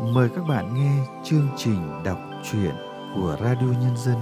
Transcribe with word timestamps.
Mời 0.00 0.28
các 0.36 0.44
bạn 0.44 0.74
nghe 0.74 1.06
chương 1.24 1.48
trình 1.56 2.02
đọc 2.04 2.18
truyện 2.50 2.74
của 3.14 3.36
Radio 3.40 3.66
Nhân 3.66 3.96
dân. 3.96 4.16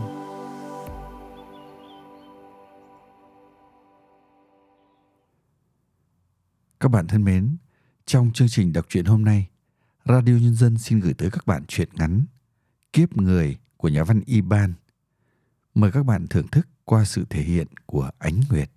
Các 6.80 6.88
bạn 6.88 7.06
thân 7.06 7.24
mến, 7.24 7.56
trong 8.06 8.30
chương 8.34 8.48
trình 8.48 8.72
đọc 8.72 8.86
truyện 8.88 9.04
hôm 9.04 9.24
nay, 9.24 9.48
Radio 10.04 10.32
Nhân 10.32 10.54
dân 10.54 10.78
xin 10.78 11.00
gửi 11.00 11.14
tới 11.14 11.30
các 11.30 11.46
bạn 11.46 11.64
truyện 11.68 11.88
ngắn 11.92 12.24
Kiếp 12.92 13.16
người 13.16 13.56
của 13.76 13.88
nhà 13.88 14.04
văn 14.04 14.20
Y 14.26 14.40
Ban. 14.40 14.72
Mời 15.74 15.92
các 15.92 16.06
bạn 16.06 16.26
thưởng 16.30 16.48
thức 16.48 16.68
qua 16.84 17.04
sự 17.04 17.24
thể 17.30 17.42
hiện 17.42 17.66
của 17.86 18.10
Ánh 18.18 18.40
Nguyệt. 18.50 18.70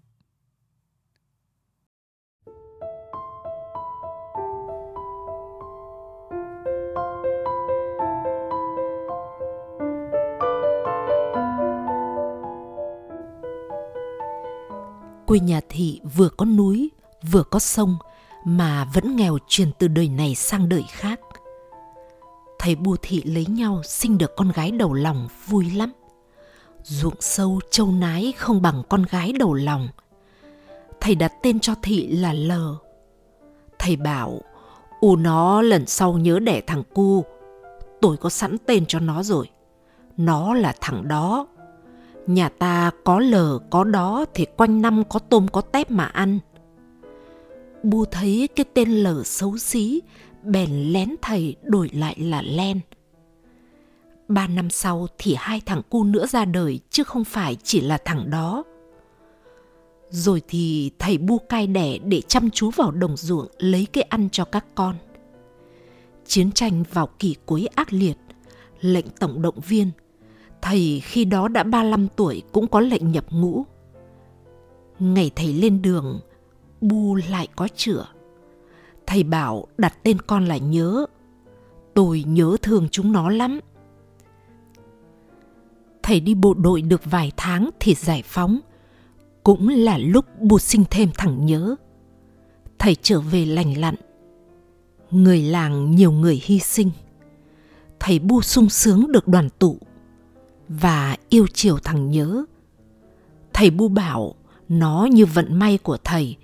Quê 15.27 15.39
nhà 15.39 15.61
thị 15.69 16.01
vừa 16.15 16.29
có 16.29 16.45
núi, 16.45 16.91
vừa 17.31 17.43
có 17.43 17.59
sông 17.59 17.97
mà 18.45 18.85
vẫn 18.93 19.15
nghèo 19.15 19.37
truyền 19.47 19.71
từ 19.79 19.87
đời 19.87 20.09
này 20.09 20.35
sang 20.35 20.69
đời 20.69 20.83
khác. 20.89 21.19
Thầy 22.59 22.75
Bù 22.75 22.95
thị 23.01 23.23
lấy 23.23 23.45
nhau 23.45 23.81
sinh 23.83 24.17
được 24.17 24.35
con 24.35 24.51
gái 24.51 24.71
đầu 24.71 24.93
lòng 24.93 25.27
vui 25.47 25.71
lắm. 25.71 25.93
Ruộng 26.83 27.15
sâu 27.19 27.59
châu 27.71 27.91
nái 27.91 28.33
không 28.37 28.61
bằng 28.61 28.83
con 28.89 29.03
gái 29.03 29.33
đầu 29.39 29.53
lòng. 29.53 29.87
Thầy 31.01 31.15
đặt 31.15 31.33
tên 31.43 31.59
cho 31.59 31.75
thị 31.81 32.07
là 32.07 32.33
lờ 32.33 32.75
thầy 33.79 33.95
bảo, 33.95 34.41
u 34.99 35.15
nó 35.15 35.61
lần 35.61 35.85
sau 35.85 36.13
nhớ 36.13 36.39
đẻ 36.39 36.61
thằng 36.67 36.83
cu. 36.93 37.25
Tôi 38.01 38.17
có 38.17 38.29
sẵn 38.29 38.57
tên 38.65 38.85
cho 38.85 38.99
nó 38.99 39.23
rồi. 39.23 39.49
Nó 40.17 40.53
là 40.53 40.75
thằng 40.81 41.07
đó. 41.07 41.47
Nhà 42.27 42.49
ta 42.49 42.91
có 43.03 43.19
lờ 43.19 43.59
có 43.69 43.83
đó 43.83 44.25
thì 44.33 44.45
quanh 44.57 44.81
năm 44.81 45.03
có 45.09 45.19
tôm 45.19 45.47
có 45.47 45.61
tép 45.61 45.91
mà 45.91 46.03
ăn. 46.03 46.39
Bu 47.83 48.05
thấy 48.05 48.49
cái 48.55 48.65
tên 48.73 48.89
lờ 48.89 49.23
xấu 49.23 49.57
xí, 49.57 50.01
bèn 50.43 50.69
lén 50.71 51.15
thầy 51.21 51.55
đổi 51.63 51.89
lại 51.93 52.15
là 52.19 52.41
len. 52.41 52.79
Ba 54.27 54.47
năm 54.47 54.69
sau 54.69 55.07
thì 55.17 55.35
hai 55.37 55.61
thằng 55.65 55.81
cu 55.89 56.03
nữa 56.03 56.25
ra 56.27 56.45
đời 56.45 56.79
chứ 56.89 57.03
không 57.03 57.23
phải 57.23 57.57
chỉ 57.63 57.81
là 57.81 57.97
thằng 58.05 58.29
đó. 58.29 58.63
Rồi 60.09 60.41
thì 60.47 60.91
thầy 60.99 61.17
bu 61.17 61.37
cai 61.37 61.67
đẻ 61.67 61.97
để 61.97 62.21
chăm 62.21 62.49
chú 62.49 62.69
vào 62.69 62.91
đồng 62.91 63.17
ruộng 63.17 63.47
lấy 63.57 63.87
cái 63.93 64.01
ăn 64.01 64.29
cho 64.31 64.45
các 64.45 64.65
con. 64.75 64.95
Chiến 66.25 66.51
tranh 66.51 66.83
vào 66.93 67.09
kỳ 67.19 67.35
cuối 67.45 67.67
ác 67.75 67.93
liệt, 67.93 68.17
lệnh 68.81 69.05
tổng 69.19 69.41
động 69.41 69.59
viên– 69.59 69.91
Thầy 70.61 71.01
khi 71.03 71.25
đó 71.25 71.47
đã 71.47 71.63
35 71.63 72.07
tuổi 72.15 72.43
cũng 72.51 72.67
có 72.67 72.79
lệnh 72.79 73.11
nhập 73.11 73.25
ngũ. 73.31 73.65
Ngày 74.99 75.31
thầy 75.35 75.53
lên 75.53 75.81
đường, 75.81 76.19
Bu 76.81 77.15
lại 77.15 77.47
có 77.55 77.67
chữa. 77.75 78.05
Thầy 79.07 79.23
bảo 79.23 79.67
đặt 79.77 79.93
tên 80.03 80.21
con 80.21 80.45
là 80.45 80.57
Nhớ. 80.57 81.05
Tôi 81.93 82.23
nhớ 82.27 82.57
thương 82.61 82.87
chúng 82.91 83.11
nó 83.11 83.29
lắm. 83.29 83.59
Thầy 86.03 86.19
đi 86.19 86.35
bộ 86.35 86.53
đội 86.53 86.81
được 86.81 87.01
vài 87.05 87.31
tháng 87.37 87.69
thì 87.79 87.93
giải 87.93 88.23
phóng. 88.25 88.59
Cũng 89.43 89.67
là 89.67 89.97
lúc 89.97 90.25
Bu 90.39 90.59
sinh 90.59 90.83
thêm 90.89 91.09
thằng 91.17 91.45
Nhớ. 91.45 91.75
Thầy 92.79 92.95
trở 92.95 93.19
về 93.19 93.45
lành 93.45 93.77
lặn. 93.77 93.95
Người 95.11 95.41
làng 95.41 95.91
nhiều 95.95 96.11
người 96.11 96.41
hy 96.43 96.59
sinh. 96.59 96.91
Thầy 97.99 98.19
Bu 98.19 98.41
sung 98.41 98.69
sướng 98.69 99.11
được 99.11 99.27
đoàn 99.27 99.49
tụ 99.59 99.77
và 100.69 101.15
yêu 101.29 101.47
chiều 101.53 101.77
thằng 101.83 102.11
nhớ. 102.11 102.43
Thầy 103.53 103.69
Bu 103.69 103.87
bảo 103.87 104.35
nó 104.69 105.07
như 105.11 105.25
vận 105.25 105.59
may 105.59 105.77
của 105.77 105.97
thầy, 106.03 106.35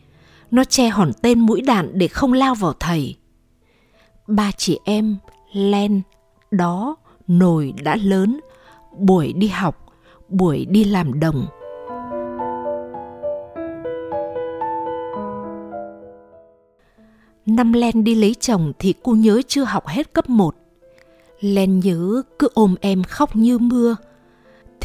nó 0.52 0.64
che 0.64 0.88
hòn 0.88 1.12
tên 1.22 1.40
mũi 1.40 1.62
đạn 1.62 1.92
để 1.94 2.08
không 2.08 2.34
lao 2.34 2.56
vào 2.56 2.74
thầy. 2.80 3.16
Ba 4.28 4.52
chị 4.58 4.80
em, 4.86 5.18
Len, 5.54 6.02
đó, 6.52 6.96
nồi 7.28 7.74
đã 7.84 7.96
lớn, 7.96 8.40
buổi 8.98 9.34
đi 9.34 9.48
học, 9.48 9.86
buổi 10.30 10.66
đi 10.66 10.84
làm 10.84 11.20
đồng. 11.20 11.48
Năm 17.46 17.74
Len 17.74 18.04
đi 18.04 18.16
lấy 18.16 18.36
chồng 18.40 18.74
thì 18.80 18.94
cô 19.04 19.12
nhớ 19.12 19.42
chưa 19.48 19.64
học 19.64 19.88
hết 19.88 20.14
cấp 20.14 20.30
1. 20.30 20.56
Len 21.40 21.80
nhớ 21.80 22.22
cứ 22.40 22.48
ôm 22.54 22.76
em 22.82 23.04
khóc 23.04 23.36
như 23.36 23.58
mưa, 23.58 23.96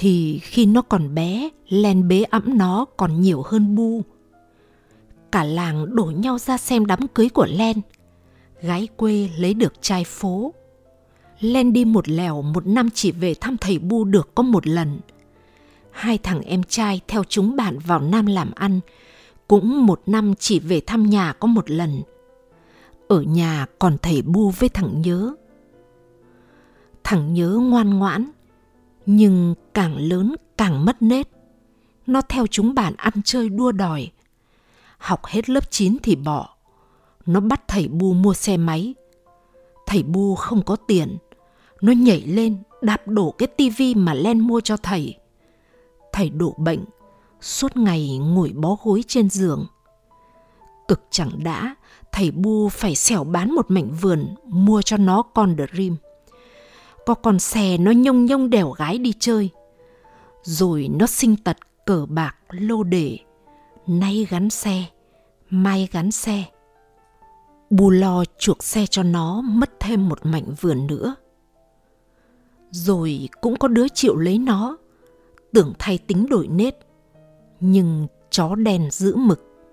thì 0.01 0.39
khi 0.43 0.67
nó 0.67 0.83
còn 0.83 1.15
bé, 1.15 1.49
len 1.69 2.09
bế 2.09 2.23
ẵm 2.23 2.59
nó 2.59 2.85
còn 2.97 3.21
nhiều 3.21 3.43
hơn 3.47 3.75
bu. 3.75 4.03
Cả 5.33 5.45
làng 5.45 5.97
đổ 5.97 6.05
nhau 6.05 6.39
ra 6.39 6.59
xem 6.59 6.87
đám 6.87 7.09
cưới 7.09 7.29
của 7.29 7.47
Len. 7.51 7.81
Gái 8.63 8.89
quê 8.97 9.29
lấy 9.39 9.55
được 9.55 9.83
trai 9.83 10.05
phố. 10.05 10.55
Len 11.41 11.73
đi 11.73 11.85
một 11.85 12.09
lèo 12.09 12.43
một 12.43 12.67
năm 12.67 12.89
chỉ 12.95 13.13
về 13.13 13.35
thăm 13.35 13.57
thầy 13.57 13.79
Bu 13.79 14.05
được 14.05 14.35
có 14.35 14.43
một 14.43 14.67
lần. 14.67 14.99
Hai 15.91 16.19
thằng 16.19 16.41
em 16.41 16.63
trai 16.63 17.01
theo 17.09 17.25
chúng 17.29 17.57
bạn 17.57 17.79
vào 17.79 18.01
Nam 18.01 18.27
làm 18.27 18.51
ăn, 18.55 18.81
cũng 19.49 19.87
một 19.87 20.03
năm 20.07 20.35
chỉ 20.39 20.61
về 20.61 20.81
thăm 20.81 21.07
nhà 21.07 21.33
có 21.33 21.47
một 21.49 21.71
lần. 21.71 22.03
Ở 23.09 23.23
nhà 23.23 23.67
còn 23.79 23.97
thầy 24.03 24.23
Bu 24.23 24.51
với 24.51 24.69
thằng 24.69 25.03
Nhớ. 25.03 25.35
Thằng 27.05 27.35
Nhớ 27.35 27.49
ngoan 27.63 27.99
ngoãn, 27.99 28.31
nhưng 29.11 29.55
càng 29.75 29.97
lớn 29.97 30.35
càng 30.57 30.85
mất 30.85 31.03
nết. 31.03 31.29
Nó 32.07 32.21
theo 32.21 32.47
chúng 32.47 32.75
bạn 32.75 32.95
ăn 32.97 33.13
chơi 33.25 33.49
đua 33.49 33.73
đòi. 33.73 34.11
Học 34.99 35.27
hết 35.27 35.51
lớp 35.51 35.71
9 35.71 35.97
thì 36.03 36.17
bỏ. 36.17 36.57
Nó 37.27 37.41
bắt 37.41 37.69
thầy 37.69 37.89
Bu 37.89 38.13
mua 38.13 38.35
xe 38.35 38.57
máy. 38.57 38.95
Thầy 39.87 40.03
Bu 40.03 40.35
không 40.35 40.63
có 40.63 40.77
tiền. 40.77 41.19
Nó 41.81 41.93
nhảy 41.93 42.21
lên 42.21 42.63
đạp 42.83 43.09
đổ 43.09 43.35
cái 43.39 43.47
tivi 43.47 43.95
mà 43.95 44.15
Len 44.15 44.41
mua 44.41 44.61
cho 44.61 44.77
thầy. 44.77 45.19
Thầy 46.13 46.31
đổ 46.31 46.55
bệnh, 46.59 46.85
suốt 47.41 47.77
ngày 47.77 48.19
ngồi 48.19 48.53
bó 48.55 48.77
gối 48.83 49.05
trên 49.07 49.31
giường. 49.31 49.67
Cực 50.89 51.03
chẳng 51.11 51.31
đã, 51.45 51.75
thầy 52.13 52.31
Bu 52.31 52.69
phải 52.69 52.95
xẻo 52.95 53.25
bán 53.25 53.55
một 53.55 53.71
mảnh 53.71 53.91
vườn 54.01 54.35
mua 54.45 54.83
cho 54.83 54.97
nó 54.97 55.23
con 55.23 55.57
Dream 55.73 55.97
có 57.09 57.15
con 57.15 57.39
xe 57.39 57.79
nó 57.79 57.91
nhông 57.91 58.25
nhông 58.25 58.51
đèo 58.51 58.71
gái 58.71 58.99
đi 58.99 59.13
chơi. 59.19 59.51
Rồi 60.43 60.89
nó 60.99 61.07
sinh 61.07 61.37
tật 61.37 61.57
cờ 61.87 62.07
bạc 62.09 62.37
lô 62.51 62.83
đề, 62.83 63.19
nay 63.87 64.27
gắn 64.31 64.51
xe, 64.51 64.85
mai 65.51 65.89
gắn 65.93 66.11
xe. 66.11 66.45
Bù 67.71 67.91
lo 67.91 68.25
chuộc 68.39 68.65
xe 68.65 68.87
cho 68.87 69.03
nó 69.03 69.41
mất 69.41 69.71
thêm 69.81 70.09
một 70.09 70.19
mảnh 70.23 70.55
vườn 70.61 70.87
nữa. 70.87 71.15
Rồi 72.71 73.29
cũng 73.41 73.57
có 73.57 73.69
đứa 73.69 73.89
chịu 73.89 74.17
lấy 74.17 74.39
nó, 74.39 74.77
tưởng 75.53 75.73
thay 75.79 75.99
tính 75.99 76.27
đổi 76.31 76.49
nết. 76.49 76.75
Nhưng 77.61 78.07
chó 78.31 78.55
đèn 78.55 78.91
giữ 78.91 79.17
mực. 79.17 79.69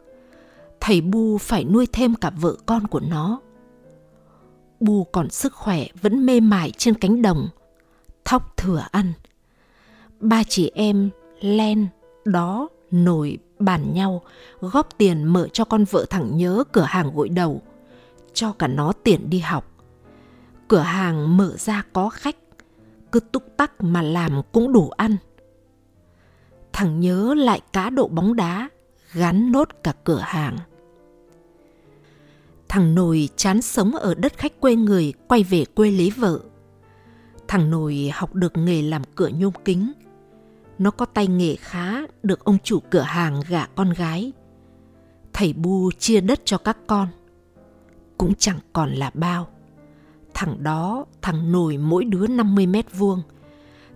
Thầy 0.79 1.01
Bu 1.01 1.37
phải 1.37 1.63
nuôi 1.63 1.87
thêm 1.93 2.15
cả 2.15 2.31
vợ 2.41 2.55
con 2.65 2.87
của 2.87 2.99
nó 2.99 3.39
Bu 4.85 5.03
còn 5.03 5.29
sức 5.29 5.53
khỏe 5.53 5.85
vẫn 6.01 6.25
mê 6.25 6.39
mải 6.39 6.71
trên 6.77 6.93
cánh 6.93 7.21
đồng, 7.21 7.49
thóc 8.25 8.57
thừa 8.57 8.83
ăn. 8.91 9.13
Ba 10.19 10.43
chị 10.43 10.71
em 10.75 11.09
len, 11.41 11.87
đó, 12.25 12.69
nổi, 12.91 13.37
bàn 13.59 13.93
nhau, 13.93 14.21
góp 14.59 14.97
tiền 14.97 15.23
mở 15.23 15.47
cho 15.53 15.65
con 15.65 15.83
vợ 15.83 16.05
thẳng 16.09 16.37
nhớ 16.37 16.63
cửa 16.71 16.85
hàng 16.87 17.11
gội 17.15 17.29
đầu, 17.29 17.61
cho 18.33 18.51
cả 18.51 18.67
nó 18.67 18.91
tiền 19.03 19.29
đi 19.29 19.39
học. 19.39 19.71
Cửa 20.67 20.79
hàng 20.79 21.37
mở 21.37 21.55
ra 21.57 21.83
có 21.93 22.09
khách, 22.09 22.37
cứ 23.11 23.19
túc 23.19 23.57
tắc 23.57 23.83
mà 23.83 24.01
làm 24.01 24.41
cũng 24.51 24.73
đủ 24.73 24.89
ăn. 24.89 25.17
Thằng 26.73 26.99
nhớ 26.99 27.33
lại 27.33 27.61
cá 27.73 27.89
độ 27.89 28.07
bóng 28.07 28.35
đá, 28.35 28.69
gắn 29.13 29.51
nốt 29.51 29.69
cả 29.83 29.93
cửa 30.03 30.21
hàng. 30.23 30.57
Thằng 32.75 32.95
Nồi 32.95 33.29
chán 33.35 33.61
sống 33.61 33.95
ở 33.95 34.13
đất 34.13 34.37
khách 34.37 34.59
quê 34.59 34.75
người 34.75 35.13
quay 35.27 35.43
về 35.43 35.65
quê 35.75 35.91
lấy 35.91 36.11
vợ. 36.17 36.39
Thằng 37.47 37.69
Nồi 37.69 38.11
học 38.13 38.33
được 38.35 38.57
nghề 38.57 38.81
làm 38.81 39.01
cửa 39.15 39.27
nhôm 39.27 39.53
kính. 39.65 39.91
Nó 40.77 40.91
có 40.91 41.05
tay 41.05 41.27
nghề 41.27 41.55
khá 41.55 42.01
được 42.23 42.43
ông 42.43 42.57
chủ 42.63 42.79
cửa 42.89 43.01
hàng 43.01 43.41
gả 43.47 43.65
con 43.65 43.93
gái. 43.93 44.31
Thầy 45.33 45.53
Bu 45.53 45.91
chia 45.99 46.21
đất 46.21 46.41
cho 46.45 46.57
các 46.57 46.77
con. 46.87 47.07
Cũng 48.17 48.33
chẳng 48.35 48.59
còn 48.73 48.91
là 48.91 49.11
bao. 49.13 49.47
Thằng 50.33 50.63
đó, 50.63 51.05
thằng 51.21 51.51
Nồi 51.51 51.77
mỗi 51.77 52.05
đứa 52.05 52.27
50 52.27 52.67
mét 52.67 52.85
vuông. 52.97 53.21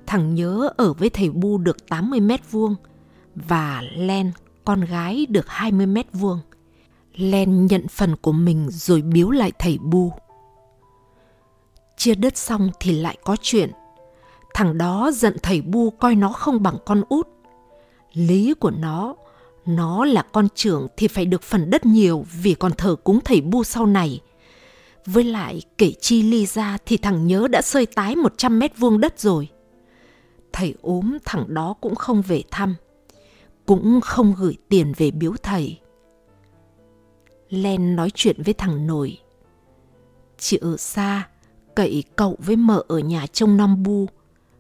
Thằng 0.05 0.35
Nhớ 0.35 0.69
ở 0.77 0.93
với 0.93 1.09
thầy 1.09 1.29
Bu 1.29 1.57
được 1.57 1.87
80 1.89 2.19
mét 2.19 2.51
vuông. 2.51 2.75
Và 3.35 3.81
Len, 3.95 4.31
con 4.65 4.81
gái 4.81 5.25
được 5.29 5.45
20 5.47 5.85
mét 5.85 6.07
vuông. 6.13 6.39
Len 7.15 7.65
nhận 7.65 7.87
phần 7.87 8.15
của 8.15 8.31
mình 8.31 8.67
rồi 8.71 9.01
biếu 9.01 9.29
lại 9.29 9.51
thầy 9.59 9.77
Bu. 9.77 10.11
Chia 11.97 12.15
đất 12.15 12.37
xong 12.37 12.69
thì 12.79 12.91
lại 12.91 13.17
có 13.23 13.35
chuyện. 13.41 13.71
Thằng 14.53 14.77
đó 14.77 15.11
giận 15.13 15.37
thầy 15.43 15.61
Bu 15.61 15.89
coi 15.89 16.15
nó 16.15 16.29
không 16.29 16.63
bằng 16.63 16.77
con 16.85 17.03
út. 17.09 17.27
Lý 18.13 18.53
của 18.53 18.71
nó, 18.71 19.15
nó 19.65 20.05
là 20.05 20.21
con 20.21 20.47
trưởng 20.55 20.87
thì 20.97 21.07
phải 21.07 21.25
được 21.25 21.43
phần 21.43 21.69
đất 21.69 21.85
nhiều 21.85 22.25
vì 22.41 22.53
còn 22.53 22.71
thờ 22.71 22.95
cúng 23.03 23.19
thầy 23.25 23.41
Bu 23.41 23.63
sau 23.63 23.85
này. 23.85 24.21
Với 25.05 25.23
lại 25.23 25.61
kể 25.77 25.91
chi 26.01 26.21
ly 26.21 26.45
ra 26.45 26.77
thì 26.85 26.97
thằng 26.97 27.27
nhớ 27.27 27.47
đã 27.47 27.61
sơi 27.61 27.85
tái 27.85 28.15
100 28.15 28.59
mét 28.59 28.77
vuông 28.77 28.99
đất 28.99 29.19
rồi. 29.19 29.49
Thầy 30.53 30.75
ốm 30.81 31.17
thằng 31.25 31.53
đó 31.53 31.73
cũng 31.81 31.95
không 31.95 32.21
về 32.21 32.43
thăm. 32.51 32.75
Cũng 33.65 34.01
không 34.01 34.35
gửi 34.37 34.57
tiền 34.69 34.93
về 34.97 35.11
biếu 35.11 35.33
thầy. 35.43 35.79
Len 37.49 37.95
nói 37.95 38.11
chuyện 38.15 38.41
với 38.43 38.53
thằng 38.53 38.87
nổi. 38.87 39.17
Chị 40.37 40.57
ở 40.57 40.77
xa, 40.77 41.27
cậy 41.75 42.03
cậu 42.15 42.35
với 42.39 42.55
mợ 42.55 42.83
ở 42.87 42.99
nhà 42.99 43.27
trông 43.27 43.57
Nam 43.57 43.83
Bu, 43.83 44.05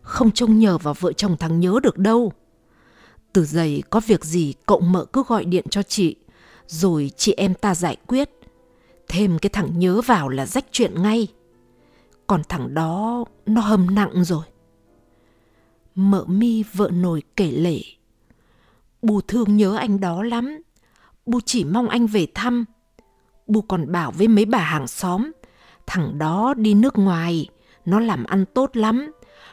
không 0.01 0.31
trông 0.31 0.59
nhờ 0.59 0.77
vào 0.77 0.93
vợ 0.99 1.13
chồng 1.13 1.37
thằng 1.37 1.59
nhớ 1.59 1.79
được 1.83 1.97
đâu. 1.97 2.31
Từ 3.33 3.45
giày 3.45 3.83
có 3.89 3.99
việc 3.99 4.25
gì 4.25 4.53
cậu 4.65 4.79
mợ 4.79 5.05
cứ 5.05 5.23
gọi 5.27 5.45
điện 5.45 5.65
cho 5.69 5.83
chị, 5.83 6.15
rồi 6.67 7.11
chị 7.17 7.33
em 7.37 7.53
ta 7.53 7.75
giải 7.75 7.97
quyết. 8.07 8.29
Thêm 9.07 9.39
cái 9.39 9.49
thằng 9.49 9.79
nhớ 9.79 10.01
vào 10.01 10.29
là 10.29 10.45
rách 10.45 10.65
chuyện 10.71 11.01
ngay. 11.01 11.27
Còn 12.27 12.41
thằng 12.49 12.73
đó 12.73 13.25
nó 13.45 13.61
hầm 13.61 13.95
nặng 13.95 14.23
rồi. 14.23 14.43
Mợ 15.95 16.25
mi 16.27 16.63
vợ 16.73 16.89
nồi 16.93 17.23
kể 17.35 17.51
lể. 17.51 17.81
Bù 19.01 19.21
thương 19.21 19.57
nhớ 19.57 19.75
anh 19.75 19.99
đó 19.99 20.23
lắm. 20.23 20.61
Bù 21.25 21.39
chỉ 21.45 21.63
mong 21.63 21.89
anh 21.89 22.07
về 22.07 22.27
thăm. 22.33 22.65
Bù 23.49 23.61
còn 23.61 23.91
bảo 23.91 24.11
với 24.11 24.27
mấy 24.27 24.45
bà 24.45 24.59
hàng 24.59 24.87
xóm. 24.87 25.31
Thằng 25.87 26.17
đó 26.17 26.53
đi 26.57 26.73
nước 26.73 26.97
ngoài. 26.97 27.49
Nó 27.85 27.99
làm 27.99 28.23
ăn 28.23 28.45
tốt 28.45 28.77
lắm. 28.77 29.11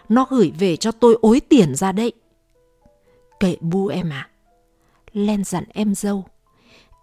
Nó 0.09 0.27
gửi 0.31 0.53
về 0.59 0.77
cho 0.77 0.93
tôi 0.93 1.19
ối 1.23 1.41
tiền 1.41 1.75
ra 1.75 1.93
đấy. 1.93 2.13
Kệ 3.41 3.57
bu 3.61 3.87
em 3.87 4.11
à. 4.11 4.29
Len 5.13 5.45
dặn 5.45 5.65
em 5.69 5.95
dâu. 5.95 6.25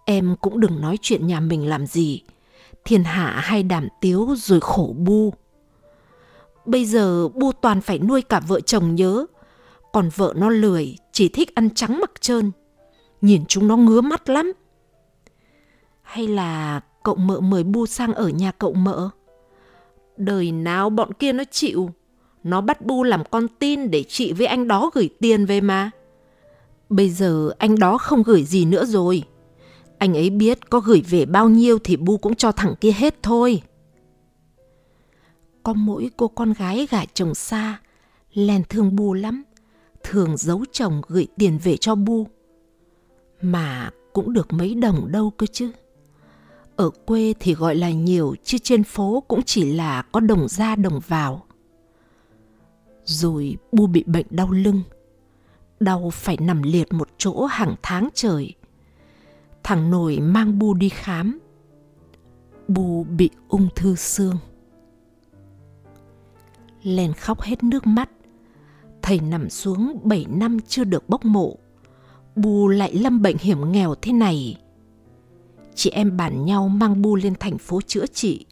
Em 0.04 0.36
cũng 0.40 0.60
đừng 0.60 0.80
nói 0.80 0.98
chuyện 1.02 1.26
nhà 1.26 1.40
mình 1.40 1.68
làm 1.68 1.86
gì. 1.86 2.22
Thiên 2.84 3.04
hạ 3.04 3.40
hay 3.44 3.62
đàm 3.62 3.88
tiếu 4.00 4.34
rồi 4.36 4.60
khổ 4.60 4.94
bu. 4.98 5.34
Bây 6.66 6.84
giờ 6.84 7.28
bu 7.28 7.52
toàn 7.52 7.80
phải 7.80 7.98
nuôi 7.98 8.22
cả 8.22 8.40
vợ 8.40 8.60
chồng 8.60 8.94
nhớ. 8.94 9.26
Còn 9.92 10.08
vợ 10.16 10.32
nó 10.36 10.48
lười, 10.48 10.96
chỉ 11.12 11.28
thích 11.28 11.54
ăn 11.54 11.70
trắng 11.74 12.00
mặc 12.00 12.10
trơn. 12.20 12.52
Nhìn 13.20 13.44
chúng 13.48 13.68
nó 13.68 13.76
ngứa 13.76 14.00
mắt 14.00 14.28
lắm. 14.28 14.52
Hay 16.14 16.28
là 16.28 16.80
cậu 17.02 17.14
mợ 17.14 17.40
mời 17.40 17.64
bu 17.64 17.86
sang 17.86 18.14
ở 18.14 18.28
nhà 18.28 18.52
cậu 18.52 18.72
mợ? 18.72 19.10
Đời 20.16 20.52
nào 20.52 20.90
bọn 20.90 21.12
kia 21.12 21.32
nó 21.32 21.44
chịu. 21.50 21.90
Nó 22.44 22.60
bắt 22.60 22.86
bu 22.86 23.02
làm 23.02 23.22
con 23.30 23.46
tin 23.58 23.90
để 23.90 24.04
chị 24.08 24.32
với 24.32 24.46
anh 24.46 24.68
đó 24.68 24.90
gửi 24.94 25.08
tiền 25.20 25.46
về 25.46 25.60
mà. 25.60 25.90
Bây 26.88 27.10
giờ 27.10 27.50
anh 27.58 27.78
đó 27.78 27.98
không 27.98 28.22
gửi 28.22 28.44
gì 28.44 28.64
nữa 28.64 28.84
rồi. 28.84 29.22
Anh 29.98 30.14
ấy 30.14 30.30
biết 30.30 30.70
có 30.70 30.80
gửi 30.80 31.02
về 31.10 31.26
bao 31.26 31.48
nhiêu 31.48 31.78
thì 31.84 31.96
bu 31.96 32.16
cũng 32.16 32.34
cho 32.34 32.52
thằng 32.52 32.74
kia 32.80 32.92
hết 32.92 33.22
thôi. 33.22 33.62
Có 35.62 35.72
mỗi 35.72 36.10
cô 36.16 36.28
con 36.28 36.52
gái 36.52 36.86
gả 36.90 37.04
chồng 37.14 37.34
xa, 37.34 37.80
len 38.34 38.62
thương 38.68 38.96
bu 38.96 39.14
lắm, 39.14 39.42
thường 40.02 40.36
giấu 40.36 40.64
chồng 40.72 41.02
gửi 41.08 41.26
tiền 41.36 41.58
về 41.64 41.76
cho 41.76 41.94
bu. 41.94 42.26
Mà 43.40 43.90
cũng 44.12 44.32
được 44.32 44.52
mấy 44.52 44.74
đồng 44.74 45.12
đâu 45.12 45.30
cơ 45.30 45.46
chứ. 45.46 45.70
Ở 46.76 46.90
quê 46.90 47.34
thì 47.40 47.54
gọi 47.54 47.74
là 47.74 47.90
nhiều 47.90 48.34
chứ 48.44 48.58
trên 48.58 48.84
phố 48.84 49.22
cũng 49.28 49.42
chỉ 49.42 49.72
là 49.72 50.02
có 50.02 50.20
đồng 50.20 50.48
ra 50.48 50.76
đồng 50.76 51.00
vào. 51.08 51.44
Rồi 53.04 53.56
bu 53.72 53.86
bị 53.86 54.04
bệnh 54.06 54.26
đau 54.30 54.50
lưng, 54.50 54.82
đau 55.80 56.10
phải 56.10 56.36
nằm 56.40 56.62
liệt 56.62 56.92
một 56.92 57.08
chỗ 57.18 57.44
hàng 57.44 57.74
tháng 57.82 58.08
trời. 58.14 58.54
Thằng 59.62 59.90
nội 59.90 60.18
mang 60.20 60.58
bu 60.58 60.74
đi 60.74 60.88
khám. 60.88 61.38
Bu 62.68 63.04
bị 63.04 63.30
ung 63.48 63.68
thư 63.76 63.94
xương. 63.94 64.36
Len 66.82 67.12
khóc 67.12 67.40
hết 67.40 67.64
nước 67.64 67.86
mắt. 67.86 68.10
Thầy 69.02 69.20
nằm 69.20 69.50
xuống 69.50 70.00
7 70.02 70.26
năm 70.28 70.60
chưa 70.60 70.84
được 70.84 71.08
bốc 71.08 71.24
mộ. 71.24 71.56
Bu 72.36 72.68
lại 72.68 72.94
lâm 72.94 73.22
bệnh 73.22 73.36
hiểm 73.38 73.72
nghèo 73.72 73.94
thế 73.94 74.12
này. 74.12 74.56
Chị 75.74 75.90
em 75.90 76.16
bàn 76.16 76.44
nhau 76.44 76.68
mang 76.68 77.02
Bu 77.02 77.16
lên 77.16 77.34
thành 77.40 77.58
phố 77.58 77.80
chữa 77.80 78.06
trị. 78.06 78.46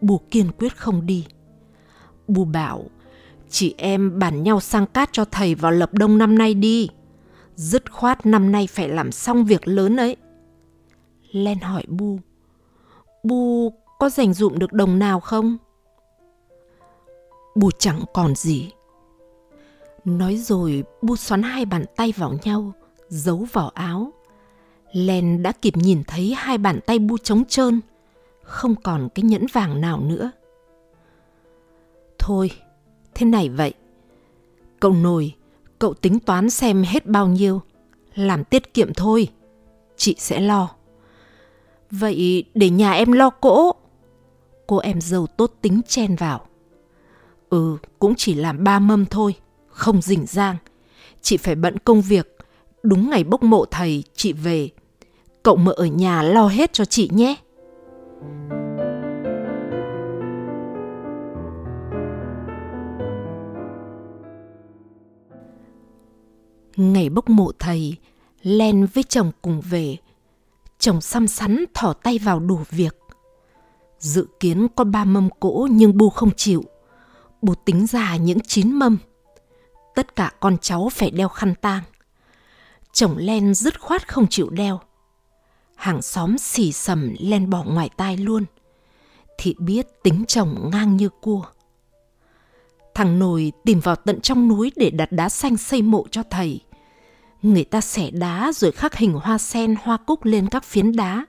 Bu 0.00 0.20
kiên 0.30 0.50
quyết 0.58 0.76
không 0.76 1.06
đi. 1.06 1.26
Bu 2.28 2.44
bảo 2.44 2.84
Chị 3.54 3.74
em 3.78 4.18
bàn 4.18 4.42
nhau 4.42 4.60
sang 4.60 4.86
cát 4.86 5.08
cho 5.12 5.24
thầy 5.24 5.54
vào 5.54 5.72
lập 5.72 5.94
đông 5.94 6.18
năm 6.18 6.38
nay 6.38 6.54
đi. 6.54 6.88
Dứt 7.56 7.92
khoát 7.92 8.26
năm 8.26 8.52
nay 8.52 8.66
phải 8.66 8.88
làm 8.88 9.12
xong 9.12 9.44
việc 9.44 9.68
lớn 9.68 9.96
ấy. 9.96 10.16
Len 11.32 11.58
hỏi 11.60 11.84
Bu. 11.88 12.18
Bu 13.24 13.72
có 13.98 14.08
dành 14.08 14.34
dụm 14.34 14.58
được 14.58 14.72
đồng 14.72 14.98
nào 14.98 15.20
không? 15.20 15.56
Bu 17.54 17.70
chẳng 17.78 18.00
còn 18.14 18.34
gì. 18.34 18.70
Nói 20.04 20.36
rồi 20.36 20.84
Bu 21.02 21.16
xoắn 21.16 21.42
hai 21.42 21.64
bàn 21.64 21.84
tay 21.96 22.12
vào 22.16 22.34
nhau, 22.44 22.72
giấu 23.08 23.46
vào 23.52 23.68
áo. 23.68 24.12
Len 24.94 25.42
đã 25.42 25.52
kịp 25.52 25.76
nhìn 25.76 26.02
thấy 26.06 26.34
hai 26.36 26.58
bàn 26.58 26.80
tay 26.86 26.98
Bu 26.98 27.18
trống 27.18 27.44
trơn, 27.44 27.80
không 28.42 28.74
còn 28.82 29.08
cái 29.14 29.22
nhẫn 29.22 29.46
vàng 29.52 29.80
nào 29.80 30.00
nữa. 30.00 30.30
Thôi, 32.18 32.50
thế 33.14 33.26
này 33.26 33.48
vậy. 33.48 33.74
Cậu 34.80 34.92
nồi, 34.92 35.34
cậu 35.78 35.94
tính 35.94 36.20
toán 36.20 36.50
xem 36.50 36.82
hết 36.82 37.06
bao 37.06 37.26
nhiêu. 37.26 37.60
Làm 38.14 38.44
tiết 38.44 38.74
kiệm 38.74 38.94
thôi. 38.94 39.28
Chị 39.96 40.14
sẽ 40.18 40.40
lo. 40.40 40.70
Vậy 41.90 42.44
để 42.54 42.70
nhà 42.70 42.92
em 42.92 43.12
lo 43.12 43.30
cỗ. 43.30 43.72
Cô 44.66 44.78
em 44.78 45.00
giàu 45.00 45.26
tốt 45.26 45.52
tính 45.60 45.80
chen 45.88 46.16
vào. 46.16 46.46
Ừ, 47.50 47.76
cũng 47.98 48.14
chỉ 48.16 48.34
làm 48.34 48.64
ba 48.64 48.78
mâm 48.78 49.06
thôi, 49.06 49.34
không 49.68 50.02
rình 50.02 50.26
rang. 50.26 50.56
Chị 51.22 51.36
phải 51.36 51.54
bận 51.54 51.78
công 51.78 52.00
việc. 52.00 52.36
Đúng 52.82 53.10
ngày 53.10 53.24
bốc 53.24 53.42
mộ 53.42 53.64
thầy, 53.64 54.04
chị 54.14 54.32
về. 54.32 54.70
Cậu 55.44 55.56
mợ 55.56 55.72
ở 55.72 55.86
nhà 55.86 56.22
lo 56.22 56.46
hết 56.46 56.72
cho 56.72 56.84
chị 56.84 57.10
nhé. 57.12 57.36
Ngày 66.76 67.08
bốc 67.08 67.28
mộ 67.28 67.52
thầy, 67.58 67.96
Len 68.42 68.86
với 68.94 69.04
chồng 69.04 69.30
cùng 69.42 69.60
về. 69.60 69.96
Chồng 70.78 71.00
xăm 71.00 71.26
sắn 71.26 71.64
thỏ 71.74 71.92
tay 71.92 72.18
vào 72.18 72.40
đủ 72.40 72.58
việc. 72.70 72.96
Dự 73.98 74.26
kiến 74.40 74.66
có 74.76 74.84
ba 74.84 75.04
mâm 75.04 75.28
cỗ 75.40 75.68
nhưng 75.70 75.96
bu 75.96 76.10
không 76.10 76.30
chịu. 76.36 76.64
Bu 77.42 77.54
tính 77.54 77.86
ra 77.86 78.16
những 78.16 78.40
chín 78.40 78.72
mâm. 78.72 78.98
Tất 79.94 80.16
cả 80.16 80.32
con 80.40 80.56
cháu 80.58 80.88
phải 80.92 81.10
đeo 81.10 81.28
khăn 81.28 81.54
tang. 81.60 81.82
Chồng 82.92 83.14
Len 83.18 83.54
dứt 83.54 83.80
khoát 83.80 84.08
không 84.08 84.26
chịu 84.30 84.50
đeo. 84.50 84.80
Hàng 85.74 86.02
xóm 86.02 86.38
xì 86.38 86.72
sầm 86.72 87.14
Len 87.20 87.50
bỏ 87.50 87.64
ngoài 87.64 87.90
tai 87.96 88.16
luôn. 88.16 88.44
Thị 89.38 89.54
biết 89.58 89.86
tính 90.02 90.24
chồng 90.28 90.70
ngang 90.72 90.96
như 90.96 91.08
cua. 91.08 91.44
Thằng 92.94 93.18
Nồi 93.18 93.52
tìm 93.64 93.80
vào 93.80 93.96
tận 93.96 94.20
trong 94.20 94.48
núi 94.48 94.72
để 94.76 94.90
đặt 94.90 95.12
đá 95.12 95.28
xanh 95.28 95.56
xây 95.56 95.82
mộ 95.82 96.06
cho 96.10 96.22
thầy. 96.30 96.60
Người 97.42 97.64
ta 97.64 97.80
xẻ 97.80 98.10
đá 98.10 98.52
rồi 98.54 98.72
khắc 98.72 98.96
hình 98.96 99.12
hoa 99.12 99.38
sen, 99.38 99.74
hoa 99.82 99.96
cúc 99.96 100.24
lên 100.24 100.48
các 100.48 100.64
phiến 100.64 100.96
đá, 100.96 101.26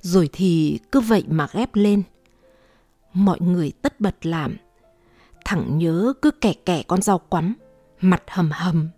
rồi 0.00 0.28
thì 0.32 0.78
cứ 0.92 1.00
vậy 1.00 1.24
mà 1.28 1.48
ghép 1.52 1.74
lên. 1.74 2.02
Mọi 3.12 3.40
người 3.40 3.72
tất 3.82 4.00
bật 4.00 4.26
làm. 4.26 4.56
Thằng 5.44 5.78
nhớ 5.78 6.12
cứ 6.22 6.30
kẻ 6.30 6.52
kẻ 6.64 6.82
con 6.82 7.02
rau 7.02 7.18
quắm, 7.18 7.54
mặt 8.00 8.22
hầm 8.26 8.50
hầm. 8.50 8.88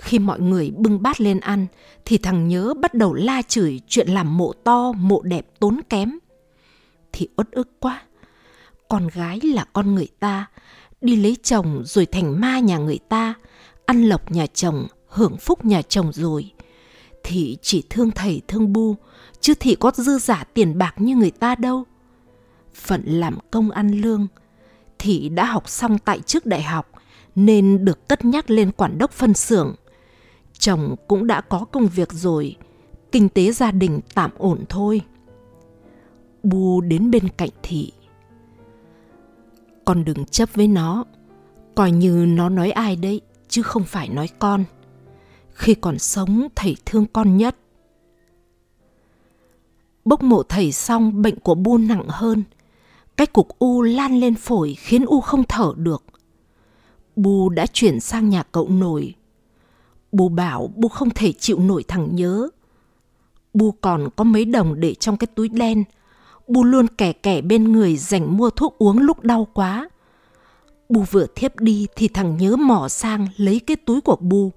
Khi 0.00 0.18
mọi 0.18 0.40
người 0.40 0.70
bưng 0.70 1.02
bát 1.02 1.20
lên 1.20 1.40
ăn, 1.40 1.66
thì 2.04 2.18
thằng 2.18 2.48
nhớ 2.48 2.74
bắt 2.80 2.94
đầu 2.94 3.14
la 3.14 3.42
chửi 3.42 3.80
chuyện 3.88 4.08
làm 4.08 4.38
mộ 4.38 4.52
to, 4.52 4.92
mộ 4.92 5.22
đẹp 5.22 5.46
tốn 5.58 5.80
kém. 5.88 6.18
Thì 7.12 7.28
uất 7.36 7.50
ức 7.50 7.68
quá. 7.80 8.02
Con 8.88 9.08
gái 9.08 9.40
là 9.42 9.64
con 9.72 9.94
người 9.94 10.08
ta, 10.20 10.46
đi 11.00 11.16
lấy 11.16 11.36
chồng 11.42 11.82
rồi 11.84 12.06
thành 12.06 12.40
ma 12.40 12.58
nhà 12.58 12.78
người 12.78 12.98
ta, 13.08 13.34
ăn 13.86 14.02
lộc 14.02 14.30
nhà 14.30 14.46
chồng, 14.46 14.86
hưởng 15.08 15.36
phúc 15.36 15.64
nhà 15.64 15.82
chồng 15.82 16.12
rồi. 16.12 16.52
Thì 17.24 17.56
chỉ 17.62 17.82
thương 17.90 18.10
thầy 18.10 18.42
thương 18.48 18.72
bu, 18.72 18.96
chứ 19.40 19.54
thị 19.60 19.76
có 19.80 19.92
dư 19.94 20.18
giả 20.18 20.44
tiền 20.54 20.78
bạc 20.78 20.94
như 20.96 21.16
người 21.16 21.30
ta 21.30 21.54
đâu. 21.54 21.84
Phận 22.74 23.02
làm 23.06 23.38
công 23.50 23.70
ăn 23.70 23.90
lương, 23.90 24.26
thị 24.98 25.28
đã 25.28 25.44
học 25.44 25.68
xong 25.68 25.98
tại 25.98 26.20
trước 26.20 26.46
đại 26.46 26.62
học, 26.62 26.92
nên 27.34 27.84
được 27.84 28.08
cất 28.08 28.24
nhắc 28.24 28.50
lên 28.50 28.72
quản 28.72 28.98
đốc 28.98 29.12
phân 29.12 29.34
xưởng. 29.34 29.74
Chồng 30.60 30.96
cũng 31.08 31.26
đã 31.26 31.40
có 31.40 31.64
công 31.64 31.86
việc 31.86 32.12
rồi, 32.12 32.56
kinh 33.12 33.28
tế 33.28 33.52
gia 33.52 33.70
đình 33.70 34.00
tạm 34.14 34.30
ổn 34.38 34.64
thôi. 34.68 35.00
Bu 36.42 36.80
đến 36.80 37.10
bên 37.10 37.28
cạnh 37.28 37.50
thị 37.62 37.92
Con 39.84 40.04
đừng 40.04 40.24
chấp 40.24 40.48
với 40.54 40.68
nó, 40.68 41.04
coi 41.74 41.90
như 41.90 42.26
nó 42.28 42.48
nói 42.48 42.70
ai 42.70 42.96
đấy, 42.96 43.20
chứ 43.48 43.62
không 43.62 43.84
phải 43.84 44.08
nói 44.08 44.28
con. 44.38 44.64
Khi 45.50 45.74
còn 45.74 45.98
sống, 45.98 46.48
thầy 46.54 46.76
thương 46.86 47.06
con 47.12 47.36
nhất. 47.36 47.56
Bốc 50.04 50.22
mộ 50.22 50.42
thầy 50.42 50.72
xong, 50.72 51.22
bệnh 51.22 51.38
của 51.40 51.54
Bu 51.54 51.78
nặng 51.78 52.04
hơn. 52.08 52.42
Cái 53.16 53.26
cục 53.26 53.48
U 53.58 53.82
lan 53.82 54.20
lên 54.20 54.34
phổi 54.34 54.74
khiến 54.74 55.04
U 55.04 55.20
không 55.20 55.44
thở 55.48 55.72
được. 55.76 56.04
Bu 57.16 57.48
đã 57.48 57.66
chuyển 57.66 58.00
sang 58.00 58.28
nhà 58.28 58.42
cậu 58.42 58.68
nổi. 58.68 59.14
Bố 60.12 60.28
bảo 60.28 60.70
bố 60.76 60.88
không 60.88 61.10
thể 61.10 61.32
chịu 61.32 61.58
nổi 61.58 61.84
thằng 61.88 62.16
nhớ. 62.16 62.48
Bố 63.54 63.74
còn 63.80 64.08
có 64.16 64.24
mấy 64.24 64.44
đồng 64.44 64.80
để 64.80 64.94
trong 64.94 65.16
cái 65.16 65.26
túi 65.26 65.48
đen. 65.48 65.84
Bố 66.48 66.62
luôn 66.62 66.86
kẻ 66.98 67.12
kẻ 67.12 67.40
bên 67.40 67.72
người 67.72 67.96
dành 67.96 68.36
mua 68.36 68.50
thuốc 68.50 68.78
uống 68.78 68.98
lúc 68.98 69.24
đau 69.24 69.48
quá. 69.54 69.88
Bù 70.88 71.02
vừa 71.10 71.26
thiếp 71.34 71.60
đi 71.60 71.86
thì 71.96 72.08
thằng 72.08 72.36
nhớ 72.36 72.56
mỏ 72.56 72.88
sang 72.88 73.28
lấy 73.36 73.60
cái 73.60 73.76
túi 73.76 74.00
của 74.00 74.16
Bù. 74.16 74.52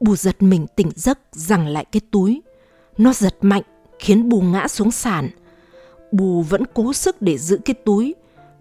Bù 0.00 0.16
giật 0.16 0.42
mình 0.42 0.66
tỉnh 0.76 0.90
giấc 0.94 1.18
rằng 1.32 1.66
lại 1.66 1.84
cái 1.84 2.00
túi. 2.10 2.42
Nó 2.98 3.12
giật 3.12 3.36
mạnh, 3.40 3.62
khiến 3.98 4.28
Bù 4.28 4.40
ngã 4.40 4.68
xuống 4.68 4.90
sàn. 4.90 5.30
Bù 6.12 6.42
vẫn 6.42 6.62
cố 6.74 6.92
sức 6.92 7.22
để 7.22 7.38
giữ 7.38 7.58
cái 7.64 7.74
túi. 7.74 8.14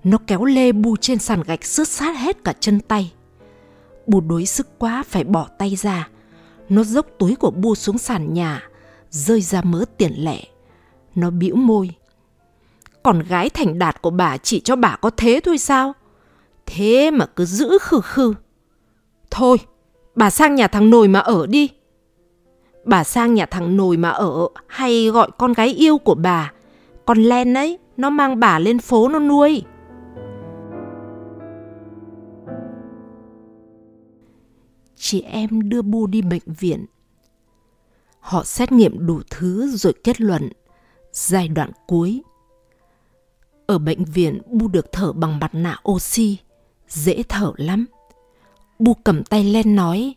Nó 0.03 0.17
kéo 0.27 0.45
lê 0.45 0.71
Bù 0.71 0.95
trên 0.95 1.19
sàn 1.19 1.43
gạch 1.43 1.65
sướt 1.65 1.87
sát 1.87 2.17
hết 2.17 2.43
cả 2.43 2.53
chân 2.59 2.79
tay. 2.79 3.11
Bu 4.07 4.21
đối 4.21 4.45
sức 4.45 4.67
quá 4.79 5.03
phải 5.07 5.23
bỏ 5.23 5.47
tay 5.57 5.75
ra. 5.75 6.09
Nó 6.69 6.83
dốc 6.83 7.05
túi 7.19 7.35
của 7.35 7.51
Bu 7.51 7.75
xuống 7.75 7.97
sàn 7.97 8.33
nhà, 8.33 8.63
rơi 9.09 9.41
ra 9.41 9.61
mớ 9.61 9.85
tiền 9.97 10.13
lẻ. 10.17 10.43
Nó 11.15 11.29
bĩu 11.29 11.55
môi. 11.55 11.89
Còn 13.03 13.19
gái 13.19 13.49
thành 13.49 13.79
đạt 13.79 14.01
của 14.01 14.09
bà 14.09 14.37
chỉ 14.37 14.59
cho 14.59 14.75
bà 14.75 14.95
có 14.95 15.09
thế 15.09 15.39
thôi 15.43 15.57
sao? 15.57 15.93
Thế 16.65 17.11
mà 17.11 17.25
cứ 17.25 17.45
giữ 17.45 17.77
khư 17.81 18.01
khư. 18.01 18.33
Thôi, 19.31 19.57
bà 20.15 20.29
sang 20.29 20.55
nhà 20.55 20.67
thằng 20.67 20.89
Nồi 20.89 21.07
mà 21.07 21.19
ở 21.19 21.47
đi. 21.47 21.69
Bà 22.83 23.03
sang 23.03 23.33
nhà 23.33 23.45
thằng 23.45 23.77
Nồi 23.77 23.97
mà 23.97 24.09
ở 24.09 24.47
hay 24.67 25.09
gọi 25.09 25.29
con 25.37 25.53
gái 25.53 25.67
yêu 25.67 25.97
của 25.97 26.15
bà. 26.15 26.51
Con 27.05 27.23
Len 27.23 27.53
ấy, 27.53 27.79
nó 27.97 28.09
mang 28.09 28.39
bà 28.39 28.59
lên 28.59 28.79
phố 28.79 29.09
nó 29.09 29.19
nuôi. 29.19 29.63
Chị 34.97 35.21
em 35.21 35.69
đưa 35.69 35.81
Bu 35.81 36.07
đi 36.07 36.21
bệnh 36.21 36.53
viện. 36.59 36.85
Họ 38.19 38.43
xét 38.43 38.71
nghiệm 38.71 39.05
đủ 39.05 39.21
thứ 39.29 39.67
rồi 39.67 39.93
kết 40.03 40.21
luận 40.21 40.49
giai 41.11 41.47
đoạn 41.47 41.71
cuối. 41.87 42.21
Ở 43.65 43.77
bệnh 43.77 44.05
viện 44.05 44.41
Bu 44.45 44.67
được 44.67 44.91
thở 44.91 45.13
bằng 45.13 45.39
mặt 45.39 45.55
nạ 45.55 45.79
oxy, 45.91 46.37
dễ 46.87 47.23
thở 47.29 47.51
lắm. 47.57 47.85
Bu 48.79 48.93
cầm 48.93 49.23
tay 49.23 49.43
lên 49.43 49.75
nói, 49.75 50.15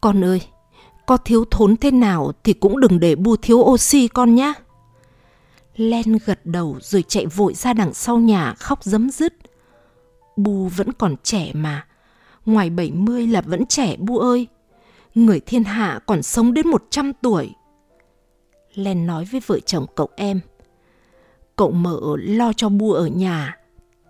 Con 0.00 0.24
ơi, 0.24 0.40
có 1.06 1.16
thiếu 1.16 1.44
thốn 1.50 1.76
thế 1.76 1.90
nào 1.90 2.32
thì 2.44 2.52
cũng 2.52 2.80
đừng 2.80 3.00
để 3.00 3.14
Bu 3.14 3.36
thiếu 3.36 3.58
oxy 3.58 4.08
con 4.08 4.34
nhé. 4.34 4.52
Len 5.76 6.18
gật 6.24 6.40
đầu 6.46 6.78
rồi 6.80 7.04
chạy 7.08 7.26
vội 7.26 7.54
ra 7.54 7.72
đằng 7.72 7.94
sau 7.94 8.18
nhà 8.18 8.54
khóc 8.58 8.84
dấm 8.84 9.10
dứt. 9.10 9.34
Bu 10.36 10.68
vẫn 10.68 10.92
còn 10.92 11.14
trẻ 11.22 11.50
mà, 11.54 11.86
ngoài 12.46 12.70
70 12.70 13.26
là 13.26 13.40
vẫn 13.40 13.66
trẻ 13.66 13.96
Bu 13.96 14.18
ơi. 14.18 14.46
Người 15.14 15.40
thiên 15.40 15.64
hạ 15.64 16.00
còn 16.06 16.22
sống 16.22 16.54
đến 16.54 16.68
100 16.68 17.12
tuổi. 17.22 17.50
Len 18.74 19.06
nói 19.06 19.24
với 19.24 19.40
vợ 19.46 19.60
chồng 19.60 19.86
cậu 19.94 20.08
em. 20.16 20.40
Cậu 21.56 21.70
mở 21.70 22.00
lo 22.16 22.52
cho 22.52 22.68
Bu 22.68 22.92
ở 22.92 23.06
nhà, 23.06 23.56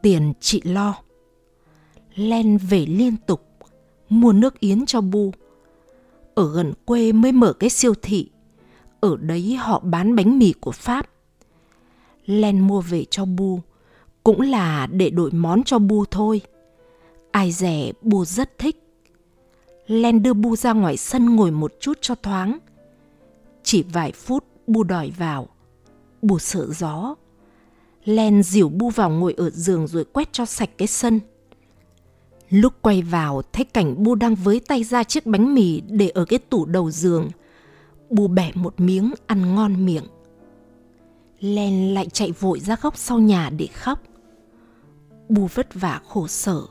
tiền 0.03 0.33
chị 0.41 0.61
lo. 0.65 0.95
Len 2.15 2.59
về 2.59 2.87
liên 2.87 3.17
tục, 3.27 3.49
mua 4.09 4.33
nước 4.33 4.61
yến 4.61 4.87
cho 4.87 5.01
Bu. 5.01 5.33
Ở 6.35 6.53
gần 6.53 6.73
quê 6.85 7.13
mới 7.13 7.33
mở 7.33 7.53
cái 7.53 7.71
siêu 7.71 7.95
thị. 8.03 8.31
Ở 9.01 9.17
đấy 9.17 9.57
họ 9.61 9.81
bán 9.85 10.17
bánh 10.17 10.39
mì 10.39 10.53
của 10.53 10.73
Pháp. 10.73 11.11
Len 12.27 12.61
mua 12.61 12.81
về 12.81 13.05
cho 13.11 13.25
Bu, 13.25 13.61
cũng 14.25 14.41
là 14.41 14.87
để 14.87 15.11
đổi 15.11 15.31
món 15.33 15.63
cho 15.65 15.79
Bu 15.79 16.05
thôi. 16.11 16.41
Ai 17.31 17.53
rẻ 17.53 17.93
Bu 18.03 18.25
rất 18.25 18.59
thích. 18.59 18.77
Len 19.87 20.23
đưa 20.23 20.33
Bu 20.33 20.57
ra 20.57 20.73
ngoài 20.73 20.97
sân 20.97 21.37
ngồi 21.37 21.51
một 21.51 21.73
chút 21.81 21.99
cho 22.01 22.15
thoáng. 22.15 22.59
Chỉ 23.63 23.83
vài 23.83 24.13
phút 24.13 24.45
Bu 24.67 24.85
đòi 24.85 25.11
vào. 25.19 25.49
Bu 26.23 26.39
sợ 26.39 26.67
gió. 26.67 27.15
Len 28.05 28.43
dìu 28.43 28.69
Bu 28.69 28.91
vào 28.91 29.11
ngồi 29.11 29.35
ở 29.37 29.51
giường 29.51 29.87
rồi 29.87 30.05
quét 30.05 30.33
cho 30.33 30.45
sạch 30.45 30.71
cái 30.79 30.89
sân. 30.89 31.21
Lúc 32.51 32.73
quay 32.83 33.03
vào, 33.03 33.43
thấy 33.53 33.65
cảnh 33.65 33.95
Bu 34.03 34.15
đang 34.15 34.35
với 34.35 34.61
tay 34.61 34.85
ra 34.85 35.05
chiếc 35.05 35.27
bánh 35.27 35.55
mì 35.55 35.81
để 35.81 36.09
ở 36.09 36.25
cái 36.25 36.39
tủ 36.39 36.65
đầu 36.65 36.91
giường. 36.91 37.31
Bu 38.11 38.29
bẻ 38.29 38.51
một 38.55 38.81
miếng 38.81 39.13
ăn 39.27 39.55
ngon 39.55 39.87
miệng. 39.87 40.07
Len 41.41 41.95
lại 41.95 42.07
chạy 42.07 42.33
vội 42.33 42.61
ra 42.61 42.77
góc 42.83 42.97
sau 42.97 43.19
nhà 43.19 43.51
để 43.51 43.67
khóc. 43.67 44.03
Bu 45.29 45.49
vất 45.55 45.75
vả 45.75 46.01
khổ 46.09 46.27
sở. 46.27 46.63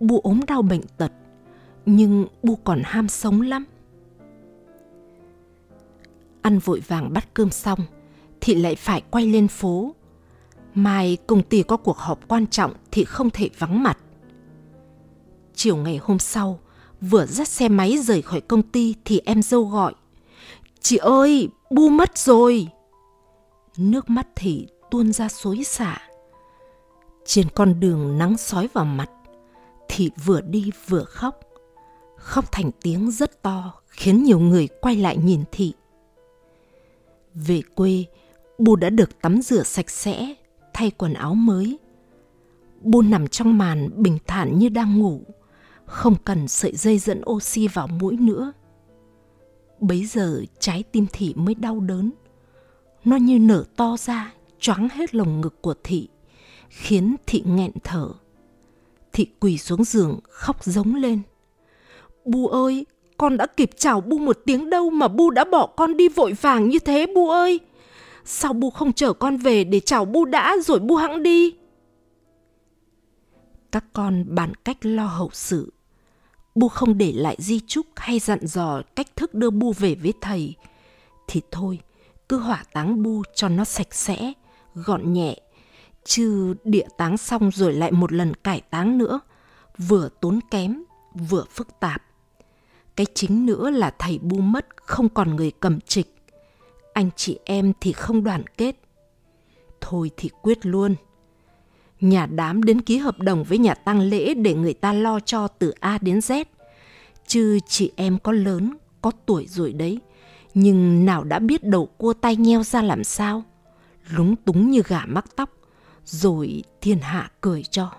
Bu 0.00 0.20
ốm 0.20 0.40
đau 0.46 0.62
bệnh 0.62 0.82
tật, 0.96 1.12
nhưng 1.86 2.26
Bu 2.42 2.56
còn 2.64 2.82
ham 2.84 3.08
sống 3.08 3.40
lắm. 3.40 3.64
Ăn 6.42 6.58
vội 6.58 6.82
vàng 6.88 7.12
bắt 7.12 7.34
cơm 7.34 7.50
xong, 7.50 7.78
thì 8.40 8.54
lại 8.54 8.74
phải 8.74 9.02
quay 9.10 9.26
lên 9.26 9.48
phố. 9.48 9.94
Mai 10.74 11.16
công 11.26 11.42
ty 11.42 11.62
có 11.62 11.76
cuộc 11.76 11.98
họp 11.98 12.28
quan 12.28 12.46
trọng 12.46 12.72
thì 12.90 13.04
không 13.04 13.30
thể 13.30 13.50
vắng 13.58 13.82
mặt. 13.82 13.98
Chiều 15.54 15.76
ngày 15.76 16.00
hôm 16.02 16.18
sau, 16.18 16.60
vừa 17.00 17.26
dắt 17.26 17.48
xe 17.48 17.68
máy 17.68 17.98
rời 17.98 18.22
khỏi 18.22 18.40
công 18.40 18.62
ty 18.62 18.94
thì 19.04 19.20
em 19.24 19.42
dâu 19.42 19.64
gọi. 19.64 19.94
Chị 20.80 20.96
ơi, 20.96 21.48
Bu 21.70 21.88
mất 21.88 22.18
rồi. 22.18 22.68
Nước 23.76 24.10
mắt 24.10 24.26
thị 24.36 24.66
tuôn 24.90 25.12
ra 25.12 25.28
xối 25.28 25.64
xả. 25.64 25.98
Trên 27.24 27.46
con 27.54 27.80
đường 27.80 28.18
nắng 28.18 28.36
sói 28.36 28.68
vào 28.72 28.84
mặt, 28.84 29.10
thị 29.96 30.10
vừa 30.24 30.40
đi 30.40 30.70
vừa 30.88 31.04
khóc. 31.04 31.40
Khóc 32.16 32.52
thành 32.52 32.70
tiếng 32.82 33.10
rất 33.10 33.42
to 33.42 33.74
khiến 33.88 34.24
nhiều 34.24 34.38
người 34.38 34.68
quay 34.80 34.96
lại 34.96 35.16
nhìn 35.16 35.44
thị. 35.52 35.72
Về 37.34 37.62
quê, 37.74 38.04
Bu 38.58 38.76
đã 38.76 38.90
được 38.90 39.20
tắm 39.20 39.42
rửa 39.42 39.62
sạch 39.62 39.90
sẽ, 39.90 40.34
thay 40.72 40.90
quần 40.90 41.14
áo 41.14 41.34
mới. 41.34 41.78
Bu 42.80 43.02
nằm 43.02 43.28
trong 43.28 43.58
màn 43.58 43.90
bình 44.02 44.18
thản 44.26 44.58
như 44.58 44.68
đang 44.68 44.98
ngủ, 44.98 45.20
không 45.84 46.14
cần 46.24 46.48
sợi 46.48 46.72
dây 46.76 46.98
dẫn 46.98 47.22
oxy 47.30 47.68
vào 47.68 47.86
mũi 47.86 48.16
nữa. 48.16 48.52
Bấy 49.80 50.04
giờ 50.04 50.42
trái 50.58 50.82
tim 50.92 51.06
thị 51.12 51.32
mới 51.36 51.54
đau 51.54 51.80
đớn. 51.80 52.10
Nó 53.04 53.16
như 53.16 53.38
nở 53.38 53.64
to 53.76 53.96
ra, 53.98 54.34
choáng 54.58 54.88
hết 54.88 55.14
lồng 55.14 55.40
ngực 55.40 55.62
của 55.62 55.74
thị, 55.84 56.08
khiến 56.68 57.16
thị 57.26 57.42
nghẹn 57.46 57.72
thở. 57.84 58.08
Thị 59.14 59.26
quỳ 59.40 59.58
xuống 59.58 59.84
giường 59.84 60.18
khóc 60.28 60.64
giống 60.64 60.94
lên. 60.94 61.22
Bu 62.24 62.48
ơi, 62.48 62.86
con 63.16 63.36
đã 63.36 63.46
kịp 63.46 63.70
chào 63.76 64.00
Bu 64.00 64.18
một 64.18 64.38
tiếng 64.46 64.70
đâu 64.70 64.90
mà 64.90 65.08
Bu 65.08 65.30
đã 65.30 65.44
bỏ 65.44 65.66
con 65.66 65.96
đi 65.96 66.08
vội 66.08 66.32
vàng 66.32 66.68
như 66.68 66.78
thế 66.78 67.06
Bu 67.14 67.28
ơi. 67.30 67.60
Sao 68.24 68.52
Bu 68.52 68.70
không 68.70 68.92
chở 68.92 69.12
con 69.12 69.36
về 69.36 69.64
để 69.64 69.80
chào 69.80 70.04
Bu 70.04 70.24
đã 70.24 70.56
rồi 70.64 70.78
Bu 70.78 70.96
hẵng 70.96 71.22
đi? 71.22 71.54
Các 73.72 73.84
con 73.92 74.24
bàn 74.28 74.52
cách 74.64 74.86
lo 74.86 75.06
hậu 75.06 75.30
sự. 75.32 75.72
Bu 76.54 76.68
không 76.68 76.98
để 76.98 77.12
lại 77.12 77.36
di 77.38 77.60
chúc 77.60 77.86
hay 77.96 78.18
dặn 78.18 78.46
dò 78.46 78.82
cách 78.96 79.16
thức 79.16 79.34
đưa 79.34 79.50
Bu 79.50 79.72
về 79.72 79.94
với 79.94 80.12
thầy. 80.20 80.54
Thì 81.28 81.42
thôi, 81.50 81.80
cứ 82.28 82.38
hỏa 82.38 82.64
táng 82.72 83.02
Bu 83.02 83.22
cho 83.34 83.48
nó 83.48 83.64
sạch 83.64 83.94
sẽ, 83.94 84.32
gọn 84.74 85.12
nhẹ. 85.12 85.36
Chứ 86.04 86.54
địa 86.64 86.86
táng 86.96 87.16
xong 87.16 87.50
rồi 87.50 87.72
lại 87.72 87.92
một 87.92 88.12
lần 88.12 88.34
cải 88.34 88.60
táng 88.60 88.98
nữa, 88.98 89.20
vừa 89.78 90.08
tốn 90.20 90.40
kém, 90.50 90.82
vừa 91.28 91.44
phức 91.50 91.80
tạp. 91.80 92.02
Cái 92.96 93.06
chính 93.14 93.46
nữa 93.46 93.70
là 93.70 93.94
thầy 93.98 94.18
Bu 94.18 94.38
mất 94.38 94.66
không 94.76 95.08
còn 95.08 95.36
người 95.36 95.52
cầm 95.60 95.80
trịch. 95.80 96.14
Anh 96.92 97.10
chị 97.16 97.38
em 97.44 97.72
thì 97.80 97.92
không 97.92 98.24
đoàn 98.24 98.44
kết. 98.56 98.76
Thôi 99.80 100.10
thì 100.16 100.30
quyết 100.42 100.66
luôn. 100.66 100.94
Nhà 102.00 102.26
đám 102.26 102.62
đến 102.62 102.80
ký 102.80 102.98
hợp 102.98 103.18
đồng 103.18 103.44
với 103.44 103.58
nhà 103.58 103.74
tang 103.74 104.00
lễ 104.00 104.34
để 104.34 104.54
người 104.54 104.74
ta 104.74 104.92
lo 104.92 105.20
cho 105.20 105.48
từ 105.48 105.74
A 105.80 105.98
đến 105.98 106.18
Z. 106.18 106.44
Chứ 107.26 107.58
chị 107.68 107.92
em 107.96 108.18
có 108.18 108.32
lớn, 108.32 108.76
có 109.00 109.10
tuổi 109.26 109.46
rồi 109.46 109.72
đấy. 109.72 110.00
Nhưng 110.54 111.04
nào 111.04 111.24
đã 111.24 111.38
biết 111.38 111.64
đầu 111.64 111.86
cua 111.86 112.12
tay 112.12 112.36
nheo 112.36 112.62
ra 112.62 112.82
làm 112.82 113.04
sao. 113.04 113.42
Lúng 114.10 114.36
túng 114.36 114.70
như 114.70 114.82
gà 114.88 115.02
mắc 115.06 115.24
tóc. 115.36 115.53
Rồi 116.04 116.62
thiên 116.80 116.98
hạ 116.98 117.30
cười 117.40 117.62
cho. 117.62 117.92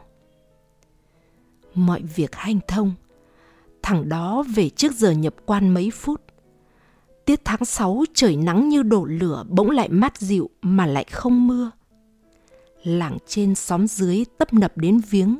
Mọi 1.74 2.02
việc 2.02 2.36
hanh 2.36 2.60
thông 2.68 2.94
thằng 3.86 4.10
đó 4.10 4.44
về 4.56 4.70
trước 4.70 4.94
giờ 4.94 5.12
nhập 5.12 5.34
quan 5.46 5.70
mấy 5.70 5.92
phút. 5.92 6.22
Tiết 7.26 7.42
tháng 7.46 7.66
6 7.66 8.04
trời 8.14 8.36
nắng 8.36 8.70
như 8.70 8.84
đổ 8.84 9.06
lửa 9.06 9.44
bỗng 9.50 9.70
lại 9.70 9.90
mát 9.90 10.18
dịu 10.18 10.50
mà 10.62 10.86
lại 10.86 11.04
không 11.12 11.48
mưa. 11.48 11.72
làng 12.84 13.18
trên 13.28 13.56
xóm 13.56 13.88
dưới 13.88 14.26
tấp 14.38 14.54
nập 14.54 14.78
đến 14.78 15.02
viếng. 15.10 15.40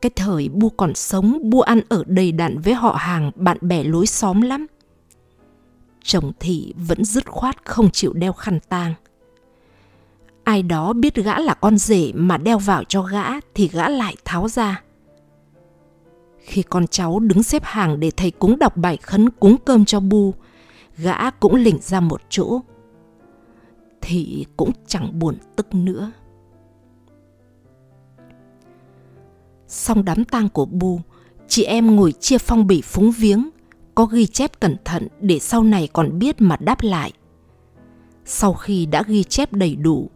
Cái 0.00 0.10
thời 0.16 0.48
Bu 0.48 0.68
còn 0.68 0.94
sống, 0.94 1.50
Bu 1.50 1.60
ăn 1.60 1.80
ở 1.88 2.04
đầy 2.06 2.32
đặn 2.32 2.58
với 2.60 2.74
họ 2.74 2.92
hàng, 2.92 3.30
bạn 3.34 3.58
bè 3.60 3.84
lối 3.84 4.06
xóm 4.06 4.40
lắm. 4.40 4.66
Chồng 6.02 6.32
Thị 6.40 6.74
vẫn 6.76 7.04
dứt 7.04 7.26
khoát 7.26 7.64
không 7.64 7.90
chịu 7.90 8.12
đeo 8.12 8.32
khăn 8.32 8.58
tang. 8.68 8.94
Ai 10.46 10.62
đó 10.62 10.92
biết 10.92 11.14
gã 11.14 11.38
là 11.38 11.54
con 11.54 11.78
rể 11.78 12.12
mà 12.14 12.36
đeo 12.36 12.58
vào 12.58 12.84
cho 12.84 13.02
gã 13.02 13.24
thì 13.54 13.68
gã 13.68 13.88
lại 13.88 14.16
tháo 14.24 14.48
ra. 14.48 14.82
Khi 16.38 16.62
con 16.62 16.86
cháu 16.86 17.18
đứng 17.20 17.42
xếp 17.42 17.62
hàng 17.64 18.00
để 18.00 18.10
thầy 18.16 18.30
cúng 18.30 18.58
đọc 18.58 18.76
bài 18.76 18.96
khấn 18.96 19.30
cúng 19.30 19.56
cơm 19.64 19.84
cho 19.84 20.00
Bu, 20.00 20.34
gã 20.96 21.30
cũng 21.30 21.54
lỉnh 21.54 21.78
ra 21.80 22.00
một 22.00 22.22
chỗ. 22.28 22.60
Thì 24.00 24.46
cũng 24.56 24.70
chẳng 24.86 25.18
buồn 25.18 25.36
tức 25.56 25.74
nữa. 25.74 26.12
Xong 29.68 30.04
đám 30.04 30.24
tang 30.24 30.48
của 30.48 30.64
Bu, 30.64 31.00
chị 31.48 31.64
em 31.64 31.96
ngồi 31.96 32.12
chia 32.12 32.38
phong 32.38 32.66
bì 32.66 32.82
phúng 32.82 33.10
viếng, 33.10 33.50
có 33.94 34.04
ghi 34.04 34.26
chép 34.26 34.60
cẩn 34.60 34.76
thận 34.84 35.08
để 35.20 35.38
sau 35.38 35.62
này 35.62 35.88
còn 35.92 36.18
biết 36.18 36.36
mà 36.38 36.56
đáp 36.60 36.82
lại. 36.82 37.12
Sau 38.24 38.54
khi 38.54 38.86
đã 38.86 39.02
ghi 39.06 39.22
chép 39.24 39.52
đầy 39.52 39.76
đủ, 39.76 40.10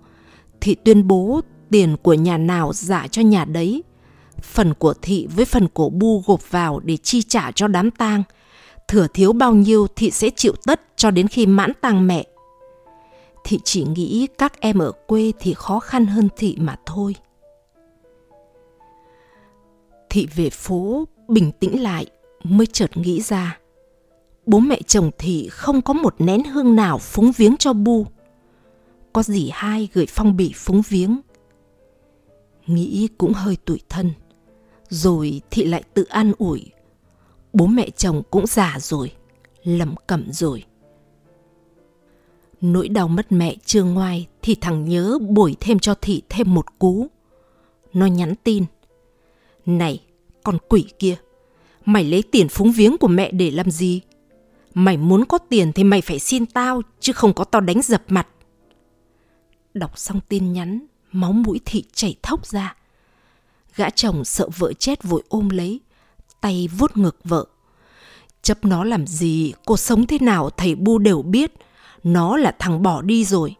thị 0.60 0.74
tuyên 0.74 1.06
bố 1.06 1.40
tiền 1.70 1.96
của 2.02 2.14
nhà 2.14 2.38
nào 2.38 2.72
giả 2.72 3.06
cho 3.10 3.22
nhà 3.22 3.44
đấy. 3.44 3.82
Phần 4.42 4.74
của 4.74 4.94
thị 5.02 5.28
với 5.36 5.44
phần 5.44 5.68
của 5.68 5.90
bu 5.90 6.22
gộp 6.26 6.50
vào 6.50 6.80
để 6.80 6.96
chi 6.96 7.22
trả 7.22 7.50
cho 7.50 7.68
đám 7.68 7.90
tang. 7.90 8.22
Thừa 8.88 9.06
thiếu 9.14 9.32
bao 9.32 9.54
nhiêu 9.54 9.86
thị 9.96 10.10
sẽ 10.10 10.30
chịu 10.36 10.54
tất 10.66 10.80
cho 10.96 11.10
đến 11.10 11.28
khi 11.28 11.46
mãn 11.46 11.72
tang 11.80 12.06
mẹ. 12.06 12.26
Thị 13.44 13.58
chỉ 13.64 13.84
nghĩ 13.84 14.26
các 14.38 14.60
em 14.60 14.78
ở 14.78 14.92
quê 15.06 15.32
thì 15.40 15.54
khó 15.54 15.80
khăn 15.80 16.06
hơn 16.06 16.28
thị 16.36 16.56
mà 16.60 16.76
thôi. 16.86 17.14
Thị 20.10 20.28
về 20.34 20.50
phố, 20.50 21.04
bình 21.28 21.52
tĩnh 21.52 21.82
lại, 21.82 22.06
mới 22.44 22.66
chợt 22.66 22.96
nghĩ 22.96 23.20
ra. 23.20 23.58
Bố 24.46 24.58
mẹ 24.58 24.80
chồng 24.86 25.10
thị 25.18 25.48
không 25.50 25.82
có 25.82 25.94
một 25.94 26.14
nén 26.18 26.44
hương 26.44 26.76
nào 26.76 26.98
phúng 26.98 27.32
viếng 27.32 27.56
cho 27.56 27.72
Bu 27.72 28.06
có 29.12 29.22
gì 29.22 29.50
hai 29.52 29.88
gửi 29.92 30.06
phong 30.08 30.36
bì 30.36 30.52
phúng 30.54 30.82
viếng. 30.88 31.20
Nghĩ 32.66 33.08
cũng 33.18 33.32
hơi 33.32 33.56
tủi 33.64 33.80
thân. 33.88 34.12
Rồi 34.88 35.40
thị 35.50 35.64
lại 35.64 35.82
tự 35.94 36.04
an 36.04 36.32
ủi. 36.38 36.70
Bố 37.52 37.66
mẹ 37.66 37.90
chồng 37.90 38.22
cũng 38.30 38.46
già 38.46 38.76
rồi, 38.80 39.12
lầm 39.64 39.94
cẩm 40.06 40.32
rồi. 40.32 40.64
Nỗi 42.60 42.88
đau 42.88 43.08
mất 43.08 43.32
mẹ 43.32 43.56
chưa 43.64 43.84
ngoai 43.84 44.26
thì 44.42 44.54
thằng 44.54 44.84
nhớ 44.84 45.18
bồi 45.20 45.56
thêm 45.60 45.78
cho 45.78 45.94
thị 45.94 46.22
thêm 46.28 46.54
một 46.54 46.78
cú. 46.78 47.06
Nó 47.92 48.06
nhắn 48.06 48.34
tin. 48.44 48.64
Này, 49.66 50.02
con 50.44 50.58
quỷ 50.68 50.84
kia, 50.98 51.16
mày 51.84 52.04
lấy 52.04 52.22
tiền 52.22 52.48
phúng 52.48 52.72
viếng 52.72 52.98
của 52.98 53.08
mẹ 53.08 53.32
để 53.32 53.50
làm 53.50 53.70
gì? 53.70 54.00
Mày 54.74 54.96
muốn 54.96 55.24
có 55.24 55.38
tiền 55.38 55.72
thì 55.72 55.84
mày 55.84 56.00
phải 56.00 56.18
xin 56.18 56.46
tao, 56.46 56.82
chứ 57.00 57.12
không 57.12 57.34
có 57.34 57.44
tao 57.44 57.60
đánh 57.60 57.82
dập 57.82 58.02
mặt. 58.08 58.28
Đọc 59.74 59.98
xong 59.98 60.20
tin 60.28 60.52
nhắn, 60.52 60.86
máu 61.12 61.32
mũi 61.32 61.60
thị 61.64 61.84
chảy 61.92 62.16
thốc 62.22 62.46
ra. 62.46 62.76
Gã 63.76 63.90
chồng 63.90 64.24
sợ 64.24 64.48
vợ 64.56 64.72
chết 64.72 65.02
vội 65.02 65.22
ôm 65.28 65.48
lấy, 65.48 65.80
tay 66.40 66.68
vuốt 66.78 66.96
ngực 66.96 67.16
vợ. 67.24 67.46
Chấp 68.42 68.64
nó 68.64 68.84
làm 68.84 69.06
gì, 69.06 69.52
cô 69.66 69.76
sống 69.76 70.06
thế 70.06 70.18
nào 70.20 70.50
thầy 70.50 70.74
Bu 70.74 70.98
đều 70.98 71.22
biết, 71.22 71.52
nó 72.04 72.36
là 72.36 72.56
thằng 72.58 72.82
bỏ 72.82 73.02
đi 73.02 73.24
rồi. 73.24 73.54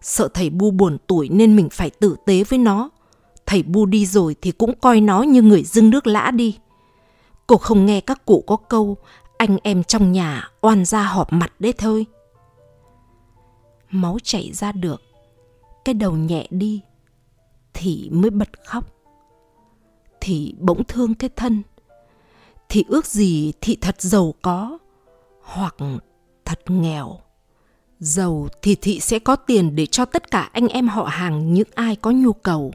Sợ 0.00 0.28
thầy 0.34 0.50
Bu 0.50 0.70
buồn 0.70 0.98
tuổi 1.06 1.28
nên 1.28 1.56
mình 1.56 1.68
phải 1.70 1.90
tử 1.90 2.16
tế 2.26 2.44
với 2.44 2.58
nó. 2.58 2.90
Thầy 3.46 3.62
Bu 3.62 3.86
đi 3.86 4.06
rồi 4.06 4.36
thì 4.42 4.50
cũng 4.50 4.74
coi 4.80 5.00
nó 5.00 5.22
như 5.22 5.42
người 5.42 5.62
dưng 5.62 5.90
nước 5.90 6.06
lã 6.06 6.30
đi. 6.30 6.58
Cô 7.46 7.56
không 7.56 7.86
nghe 7.86 8.00
các 8.00 8.24
cụ 8.24 8.44
có 8.46 8.56
câu 8.56 8.96
anh 9.38 9.56
em 9.62 9.84
trong 9.84 10.12
nhà 10.12 10.50
oan 10.60 10.84
ra 10.84 11.02
họp 11.02 11.32
mặt 11.32 11.52
đấy 11.58 11.72
thôi 11.78 12.06
máu 13.90 14.18
chảy 14.22 14.52
ra 14.52 14.72
được 14.72 15.02
cái 15.86 15.94
đầu 15.94 16.12
nhẹ 16.12 16.46
đi 16.50 16.80
thì 17.74 18.08
mới 18.12 18.30
bật 18.30 18.48
khóc 18.64 18.84
thì 20.20 20.54
bỗng 20.58 20.84
thương 20.84 21.14
cái 21.14 21.30
thân 21.36 21.62
thì 22.68 22.84
ước 22.88 23.06
gì 23.06 23.52
thị 23.60 23.78
thật 23.80 24.00
giàu 24.00 24.34
có 24.42 24.78
hoặc 25.42 25.76
thật 26.44 26.70
nghèo. 26.70 27.18
Giàu 28.00 28.48
thì 28.62 28.74
thị 28.74 29.00
sẽ 29.00 29.18
có 29.18 29.36
tiền 29.36 29.76
để 29.76 29.86
cho 29.86 30.04
tất 30.04 30.30
cả 30.30 30.50
anh 30.52 30.68
em 30.68 30.88
họ 30.88 31.04
hàng 31.04 31.54
những 31.54 31.68
ai 31.74 31.96
có 31.96 32.10
nhu 32.10 32.32
cầu. 32.32 32.72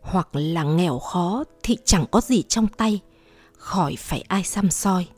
Hoặc 0.00 0.28
là 0.32 0.62
nghèo 0.62 0.98
khó 0.98 1.44
thì 1.62 1.76
chẳng 1.84 2.04
có 2.10 2.20
gì 2.20 2.42
trong 2.42 2.66
tay 2.66 3.00
khỏi 3.56 3.94
phải 3.98 4.24
ai 4.28 4.44
xăm 4.44 4.70
soi. 4.70 5.08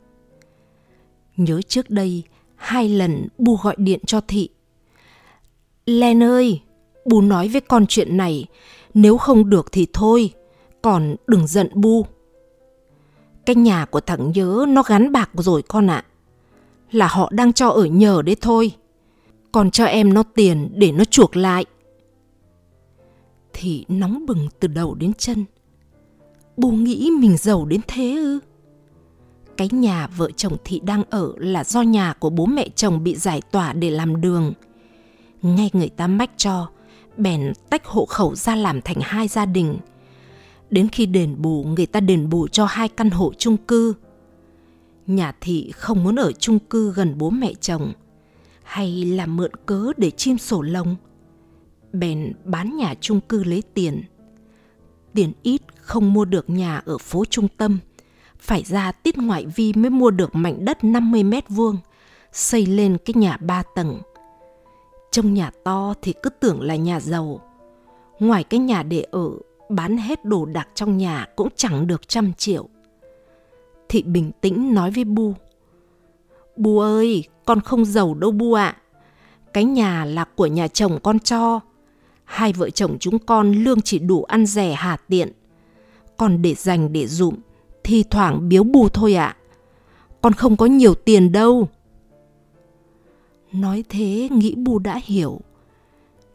Nhớ 1.37 1.61
trước 1.61 1.89
đây 1.89 2.23
hai 2.55 2.89
lần 2.89 3.27
bu 3.37 3.55
gọi 3.55 3.75
điện 3.77 3.99
cho 4.05 4.21
thị. 4.27 4.49
Len 5.85 6.23
ơi, 6.23 6.61
bù 7.05 7.21
nói 7.21 7.47
với 7.47 7.61
con 7.61 7.85
chuyện 7.87 8.17
này, 8.17 8.45
nếu 8.93 9.17
không 9.17 9.49
được 9.49 9.71
thì 9.71 9.87
thôi, 9.93 10.33
còn 10.81 11.15
đừng 11.27 11.47
giận 11.47 11.69
bu. 11.73 12.05
Cái 13.45 13.55
nhà 13.55 13.85
của 13.85 13.99
thằng 13.99 14.31
nhớ 14.35 14.65
nó 14.67 14.83
gắn 14.83 15.11
bạc 15.11 15.29
rồi 15.33 15.61
con 15.61 15.87
ạ. 15.87 16.05
À. 16.05 16.07
Là 16.91 17.07
họ 17.07 17.29
đang 17.33 17.53
cho 17.53 17.69
ở 17.69 17.85
nhờ 17.85 18.21
đấy 18.21 18.35
thôi. 18.41 18.71
Còn 19.51 19.71
cho 19.71 19.85
em 19.85 20.13
nó 20.13 20.23
tiền 20.23 20.69
để 20.75 20.91
nó 20.91 21.03
chuộc 21.03 21.35
lại. 21.35 21.65
Thì 23.53 23.85
nóng 23.87 24.25
bừng 24.25 24.47
từ 24.59 24.67
đầu 24.67 24.95
đến 24.95 25.13
chân. 25.13 25.45
Bù 26.57 26.71
nghĩ 26.71 27.09
mình 27.19 27.37
giàu 27.37 27.65
đến 27.65 27.81
thế 27.87 28.15
ư? 28.15 28.39
Cái 29.57 29.69
nhà 29.71 30.07
vợ 30.07 30.31
chồng 30.31 30.57
Thị 30.63 30.81
đang 30.83 31.03
ở 31.09 31.33
là 31.37 31.63
do 31.63 31.81
nhà 31.81 32.13
của 32.13 32.29
bố 32.29 32.45
mẹ 32.45 32.69
chồng 32.75 33.03
bị 33.03 33.15
giải 33.15 33.41
tỏa 33.51 33.73
để 33.73 33.89
làm 33.89 34.21
đường– 34.21 34.53
ngay 35.41 35.69
người 35.73 35.89
ta 35.89 36.07
mách 36.07 36.31
cho, 36.37 36.69
bèn 37.17 37.53
tách 37.69 37.85
hộ 37.85 38.05
khẩu 38.05 38.35
ra 38.35 38.55
làm 38.55 38.81
thành 38.81 38.97
hai 39.01 39.27
gia 39.27 39.45
đình. 39.45 39.77
Đến 40.69 40.87
khi 40.89 41.05
đền 41.05 41.35
bù, 41.41 41.63
người 41.63 41.85
ta 41.85 41.99
đền 41.99 42.29
bù 42.29 42.47
cho 42.47 42.65
hai 42.65 42.89
căn 42.89 43.09
hộ 43.09 43.33
chung 43.37 43.57
cư. 43.57 43.93
Nhà 45.07 45.33
thị 45.41 45.71
không 45.75 46.03
muốn 46.03 46.15
ở 46.15 46.31
chung 46.31 46.59
cư 46.59 46.93
gần 46.93 47.17
bố 47.17 47.29
mẹ 47.29 47.53
chồng, 47.61 47.93
hay 48.63 49.05
là 49.05 49.25
mượn 49.25 49.51
cớ 49.65 49.91
để 49.97 50.11
chim 50.11 50.37
sổ 50.37 50.61
lông. 50.61 50.95
Bèn 51.93 52.33
bán 52.43 52.77
nhà 52.77 52.93
chung 53.01 53.21
cư 53.21 53.43
lấy 53.43 53.63
tiền. 53.73 54.03
Tiền 55.13 55.31
ít 55.43 55.61
không 55.81 56.13
mua 56.13 56.25
được 56.25 56.49
nhà 56.49 56.81
ở 56.85 56.97
phố 56.97 57.25
trung 57.25 57.47
tâm, 57.57 57.79
phải 58.39 58.63
ra 58.63 58.91
tiết 58.91 59.17
ngoại 59.17 59.45
vi 59.45 59.73
mới 59.73 59.89
mua 59.89 60.11
được 60.11 60.35
mảnh 60.35 60.65
đất 60.65 60.83
50 60.83 61.23
mét 61.23 61.49
vuông, 61.49 61.77
xây 62.31 62.65
lên 62.65 62.97
cái 63.05 63.13
nhà 63.17 63.37
ba 63.37 63.63
tầng 63.75 64.01
trong 65.11 65.33
nhà 65.33 65.51
to 65.63 65.93
thì 66.01 66.13
cứ 66.23 66.29
tưởng 66.29 66.61
là 66.61 66.75
nhà 66.75 66.99
giàu. 66.99 67.41
Ngoài 68.19 68.43
cái 68.43 68.59
nhà 68.59 68.83
để 68.83 69.05
ở, 69.11 69.29
bán 69.69 69.97
hết 69.97 70.25
đồ 70.25 70.45
đạc 70.45 70.67
trong 70.75 70.97
nhà 70.97 71.27
cũng 71.35 71.49
chẳng 71.55 71.87
được 71.87 72.07
trăm 72.07 72.33
triệu. 72.33 72.69
Thị 73.89 74.03
bình 74.03 74.31
tĩnh 74.41 74.73
nói 74.73 74.91
với 74.91 75.03
Bu. 75.03 75.33
Bu 76.55 76.79
ơi, 76.79 77.23
con 77.45 77.61
không 77.61 77.85
giàu 77.85 78.13
đâu 78.13 78.31
Bu 78.31 78.53
ạ. 78.53 78.65
À. 78.65 78.77
Cái 79.53 79.63
nhà 79.63 80.05
là 80.05 80.25
của 80.35 80.45
nhà 80.45 80.67
chồng 80.67 80.99
con 81.03 81.19
cho. 81.19 81.59
Hai 82.23 82.53
vợ 82.53 82.69
chồng 82.69 82.97
chúng 82.99 83.19
con 83.19 83.51
lương 83.51 83.81
chỉ 83.81 83.99
đủ 83.99 84.23
ăn 84.23 84.45
rẻ 84.45 84.73
hà 84.73 84.97
tiện. 84.97 85.31
Còn 86.17 86.41
để 86.41 86.53
dành 86.53 86.93
để 86.93 87.07
dụm, 87.07 87.35
thì 87.83 88.03
thoảng 88.03 88.49
biếu 88.49 88.63
bù 88.63 88.89
thôi 88.89 89.13
ạ. 89.13 89.25
À. 89.25 89.37
Con 90.21 90.33
không 90.33 90.57
có 90.57 90.65
nhiều 90.65 90.93
tiền 90.93 91.31
đâu. 91.31 91.67
Nói 93.51 93.83
thế 93.89 94.29
nghĩ 94.31 94.55
Bu 94.55 94.79
đã 94.79 94.99
hiểu. 95.03 95.41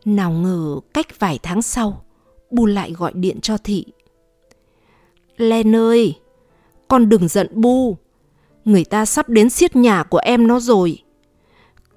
Nào 0.05 0.33
ngờ 0.33 0.81
cách 0.95 1.19
vài 1.19 1.39
tháng 1.43 1.63
sau, 1.63 2.05
Bu 2.51 2.67
lại 2.67 2.93
gọi 2.93 3.13
điện 3.15 3.41
cho 3.41 3.59
Thị. 3.59 3.85
Len 5.37 5.77
ơi, 5.77 6.19
con 6.89 7.09
đừng 7.09 7.29
giận 7.29 7.49
Bu. 7.53 7.97
Người 8.65 8.85
ta 8.85 9.05
sắp 9.05 9.29
đến 9.29 9.51
xiết 9.51 9.77
nhà 9.77 10.03
của 10.03 10.19
em 10.19 10.47
nó 10.47 10.61
rồi. 10.61 11.03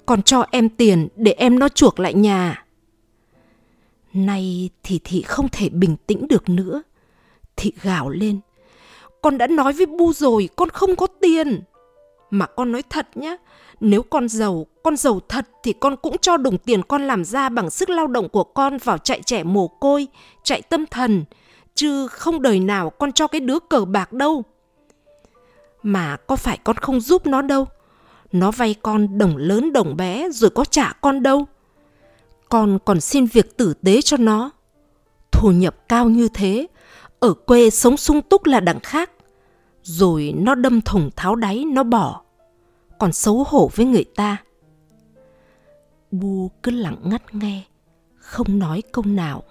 còn 0.05 0.21
cho 0.23 0.45
em 0.51 0.69
tiền 0.69 1.07
để 1.15 1.31
em 1.31 1.59
nó 1.59 1.69
chuộc 1.69 1.99
lại 1.99 2.13
nhà. 2.13 2.65
Nay 4.13 4.69
thì 4.83 4.99
Thị 5.03 5.21
không 5.21 5.47
thể 5.51 5.69
bình 5.69 5.95
tĩnh 6.07 6.27
được 6.27 6.49
nữa. 6.49 6.81
Thị 7.55 7.71
gào 7.81 8.09
lên. 8.09 8.39
Con 9.21 9.37
đã 9.37 9.47
nói 9.47 9.73
với 9.73 9.85
Bu 9.85 10.13
rồi, 10.13 10.49
con 10.55 10.69
không 10.69 10.95
có 10.95 11.07
tiền. 11.21 11.61
Mà 12.29 12.45
con 12.45 12.71
nói 12.71 12.83
thật 12.89 13.17
nhé, 13.17 13.37
nếu 13.79 14.03
con 14.03 14.29
giàu, 14.29 14.65
con 14.83 14.97
giàu 14.97 15.19
thật 15.29 15.47
thì 15.63 15.73
con 15.73 15.95
cũng 15.95 16.17
cho 16.17 16.37
đồng 16.37 16.57
tiền 16.57 16.83
con 16.83 17.07
làm 17.07 17.25
ra 17.25 17.49
bằng 17.49 17.69
sức 17.69 17.89
lao 17.89 18.07
động 18.07 18.29
của 18.29 18.43
con 18.43 18.77
vào 18.77 18.97
chạy 18.97 19.21
trẻ 19.25 19.43
mồ 19.43 19.67
côi, 19.67 20.07
chạy 20.43 20.61
tâm 20.61 20.85
thần, 20.85 21.25
chứ 21.75 22.07
không 22.07 22.41
đời 22.41 22.59
nào 22.59 22.89
con 22.89 23.11
cho 23.11 23.27
cái 23.27 23.41
đứa 23.41 23.59
cờ 23.59 23.85
bạc 23.85 24.13
đâu. 24.13 24.43
Mà 25.83 26.17
có 26.27 26.35
phải 26.35 26.57
con 26.63 26.75
không 26.75 27.01
giúp 27.01 27.27
nó 27.27 27.41
đâu. 27.41 27.65
Nó 28.31 28.51
vay 28.51 28.75
con 28.81 29.17
đồng 29.17 29.37
lớn 29.37 29.73
đồng 29.73 29.97
bé 29.97 30.29
rồi 30.31 30.49
có 30.49 30.65
trả 30.65 30.93
con 31.01 31.23
đâu. 31.23 31.45
con 32.49 32.79
còn 32.85 33.01
xin 33.01 33.25
việc 33.25 33.57
tử 33.57 33.73
tế 33.83 34.01
cho 34.01 34.17
nó. 34.17 34.51
Thu 35.31 35.51
nhập 35.51 35.75
cao 35.89 36.09
như 36.09 36.27
thế, 36.33 36.67
ở 37.19 37.33
quê 37.33 37.69
sống 37.69 37.97
sung 37.97 38.21
túc 38.21 38.45
là 38.45 38.59
đẳng 38.59 38.79
khác. 38.79 39.11
Rồi 39.83 40.33
nó 40.37 40.55
đâm 40.55 40.81
thủng 40.81 41.09
tháo 41.15 41.35
đáy, 41.35 41.65
nó 41.65 41.83
bỏ. 41.83 42.21
Còn 42.99 43.13
xấu 43.13 43.43
hổ 43.47 43.69
với 43.75 43.85
người 43.85 44.05
ta. 44.15 44.37
Bu 46.11 46.51
cứ 46.63 46.71
lặng 46.71 46.97
ngắt 47.03 47.35
nghe, 47.35 47.63
không 48.15 48.59
nói 48.59 48.83
câu 48.91 49.03
nào. 49.07 49.43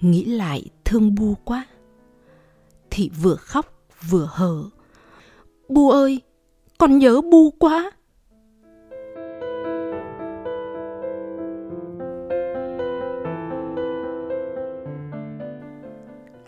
Nghĩ 0.00 0.24
lại 0.24 0.64
thương 0.84 1.14
Bu 1.14 1.34
quá. 1.44 1.66
Thị 2.90 3.10
vừa 3.22 3.36
khóc 3.36 3.72
vừa 4.08 4.28
hờ. 4.30 4.64
Bu 5.68 5.90
ơi, 5.90 6.20
con 6.78 6.98
nhớ 6.98 7.20
Bu 7.20 7.50
quá. 7.50 7.92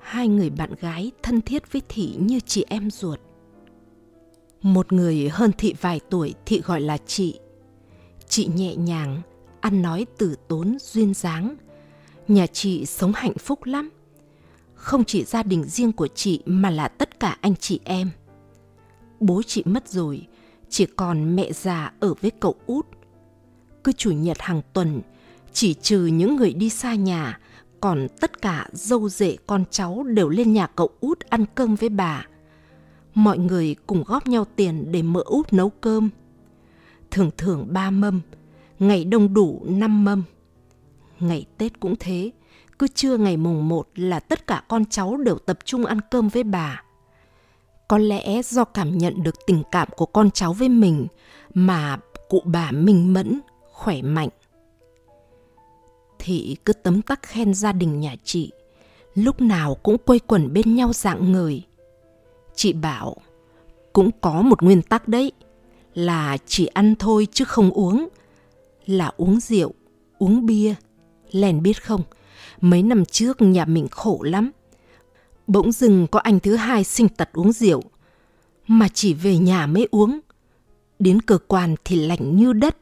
hai 0.01 0.29
người 0.29 0.51
bạn 0.51 0.71
gái 0.81 1.11
thân 1.23 1.41
thiết 1.41 1.73
với 1.73 1.83
thị 1.89 2.17
như 2.19 2.41
chị 2.41 2.65
em 2.69 2.91
ruột 2.91 3.21
một 4.63 4.93
người 4.93 5.29
hơn 5.29 5.53
thị 5.59 5.75
vài 5.81 6.01
tuổi 6.11 6.35
thị 6.47 6.63
gọi 6.65 6.81
là 6.81 6.99
chị. 7.07 7.39
Chị 8.29 8.49
nhẹ 8.57 8.77
nhàng, 8.77 9.23
ăn 9.61 9.83
nói 9.83 10.07
từ 10.19 10.35
tốn, 10.49 10.77
duyên 10.81 11.15
dáng. 11.15 11.57
Nhà 12.29 12.47
chị 12.47 12.87
sống 12.87 13.13
hạnh 13.15 13.39
phúc 13.39 13.65
lắm. 13.65 13.91
Không 14.75 15.05
chỉ 15.05 15.25
gia 15.25 15.43
đình 15.43 15.65
riêng 15.65 15.93
của 15.93 16.09
chị 16.09 16.43
mà 16.45 16.71
là 16.71 16.89
tất 16.89 17.21
cả 17.21 17.37
anh 17.41 17.57
chị 17.57 17.81
em. 17.85 18.11
Bố 19.21 19.43
chị 19.47 19.63
mất 19.67 19.89
rồi, 19.89 20.27
chỉ 20.69 20.87
còn 20.97 21.37
mẹ 21.37 21.53
già 21.53 21.93
ở 22.01 22.15
với 22.15 22.31
cậu 22.31 22.55
út. 22.67 22.87
Cứ 23.85 23.93
chủ 23.93 24.11
nhật 24.11 24.37
hàng 24.41 24.63
tuần, 24.73 25.01
chỉ 25.53 25.75
trừ 25.75 26.07
những 26.07 26.37
người 26.37 26.53
đi 26.53 26.71
xa 26.71 26.95
nhà, 26.95 27.39
còn 27.81 28.07
tất 28.21 28.43
cả 28.43 28.69
dâu 28.73 29.09
rể 29.09 29.37
con 29.47 29.65
cháu 29.71 30.03
đều 30.03 30.29
lên 30.29 30.53
nhà 30.53 30.67
cậu 30.67 30.91
út 31.01 31.21
ăn 31.21 31.45
cơm 31.55 31.75
với 31.75 31.89
bà 31.89 32.27
mọi 33.15 33.39
người 33.39 33.77
cùng 33.87 34.05
góp 34.07 34.27
nhau 34.27 34.45
tiền 34.57 34.93
để 34.93 35.03
mợ 35.03 35.23
út 35.27 35.53
nấu 35.53 35.71
cơm. 35.71 36.11
Thường 37.11 37.31
thường 37.37 37.67
ba 37.71 37.91
mâm, 37.91 38.21
ngày 38.79 39.05
đông 39.05 39.35
đủ 39.35 39.63
năm 39.69 40.05
mâm. 40.05 40.23
Ngày 41.21 41.47
tết 41.59 41.81
cũng 41.81 41.95
thế, 42.01 42.31
cứ 42.79 42.89
trưa 42.89 43.17
ngày 43.17 43.37
mùng 43.37 43.69
một 43.69 43.89
là 43.95 44.21
tất 44.21 44.47
cả 44.47 44.63
con 44.69 44.85
cháu 44.85 45.17
đều 45.17 45.39
tập 45.39 45.59
trung 45.65 45.85
ăn 45.85 46.01
cơm 46.11 46.29
với 46.29 46.45
bà. 46.45 46.83
Có 47.89 47.99
lẽ 47.99 48.43
do 48.43 48.65
cảm 48.65 48.99
nhận 48.99 49.23
được 49.23 49.35
tình 49.47 49.63
cảm 49.73 49.89
của 49.97 50.07
con 50.07 50.31
cháu 50.31 50.53
với 50.53 50.69
mình 50.69 51.07
mà 51.55 51.99
cụ 52.29 52.43
bà 52.45 52.71
minh 52.71 53.13
mẫn, 53.13 53.41
khỏe 53.73 54.03
mạnh. 54.03 54.29
Thị 56.19 56.57
cứ 56.65 56.73
tấm 56.73 57.03
tắc 57.03 57.23
khen 57.23 57.55
gia 57.55 57.73
đình 57.73 58.01
nhà 58.01 58.15
chị, 58.25 58.53
lúc 59.15 59.41
nào 59.41 59.75
cũng 59.75 59.99
quây 59.99 60.19
quần 60.19 60.53
bên 60.53 60.75
nhau 60.75 60.93
dạng 60.93 61.33
người 61.33 61.63
chị 62.59 62.73
bảo, 62.73 63.17
cũng 63.93 64.11
có 64.21 64.43
một 64.43 64.63
nguyên 64.63 64.83
tắc 64.83 65.09
đấy, 65.09 65.33
là 65.95 66.37
chỉ 66.47 66.67
ăn 66.67 66.95
thôi 66.99 67.27
chứ 67.33 67.45
không 67.45 67.71
uống. 67.71 68.09
Là 68.87 69.13
uống 69.17 69.41
rượu, 69.41 69.75
uống 70.19 70.47
bia, 70.47 70.75
lèn 71.31 71.63
biết 71.63 71.83
không? 71.85 72.03
Mấy 72.61 72.83
năm 72.83 73.05
trước 73.05 73.43
nhà 73.43 73.65
mình 73.65 73.89
khổ 73.91 74.23
lắm, 74.23 74.51
bỗng 75.47 75.73
dưng 75.73 76.07
có 76.07 76.19
anh 76.19 76.41
thứ 76.41 76.57
hai 76.57 76.85
sinh 76.85 77.09
tật 77.09 77.29
uống 77.33 77.53
rượu, 77.53 77.83
mà 78.67 78.89
chỉ 78.95 79.15
về 79.15 79.37
nhà 79.39 79.67
mới 79.67 79.89
uống. 79.91 80.21
Đến 80.99 81.23
cơ 81.23 81.39
quan 81.49 81.75
thì 81.85 81.97
lạnh 82.07 82.37
như 82.37 82.53
đất. 82.53 82.77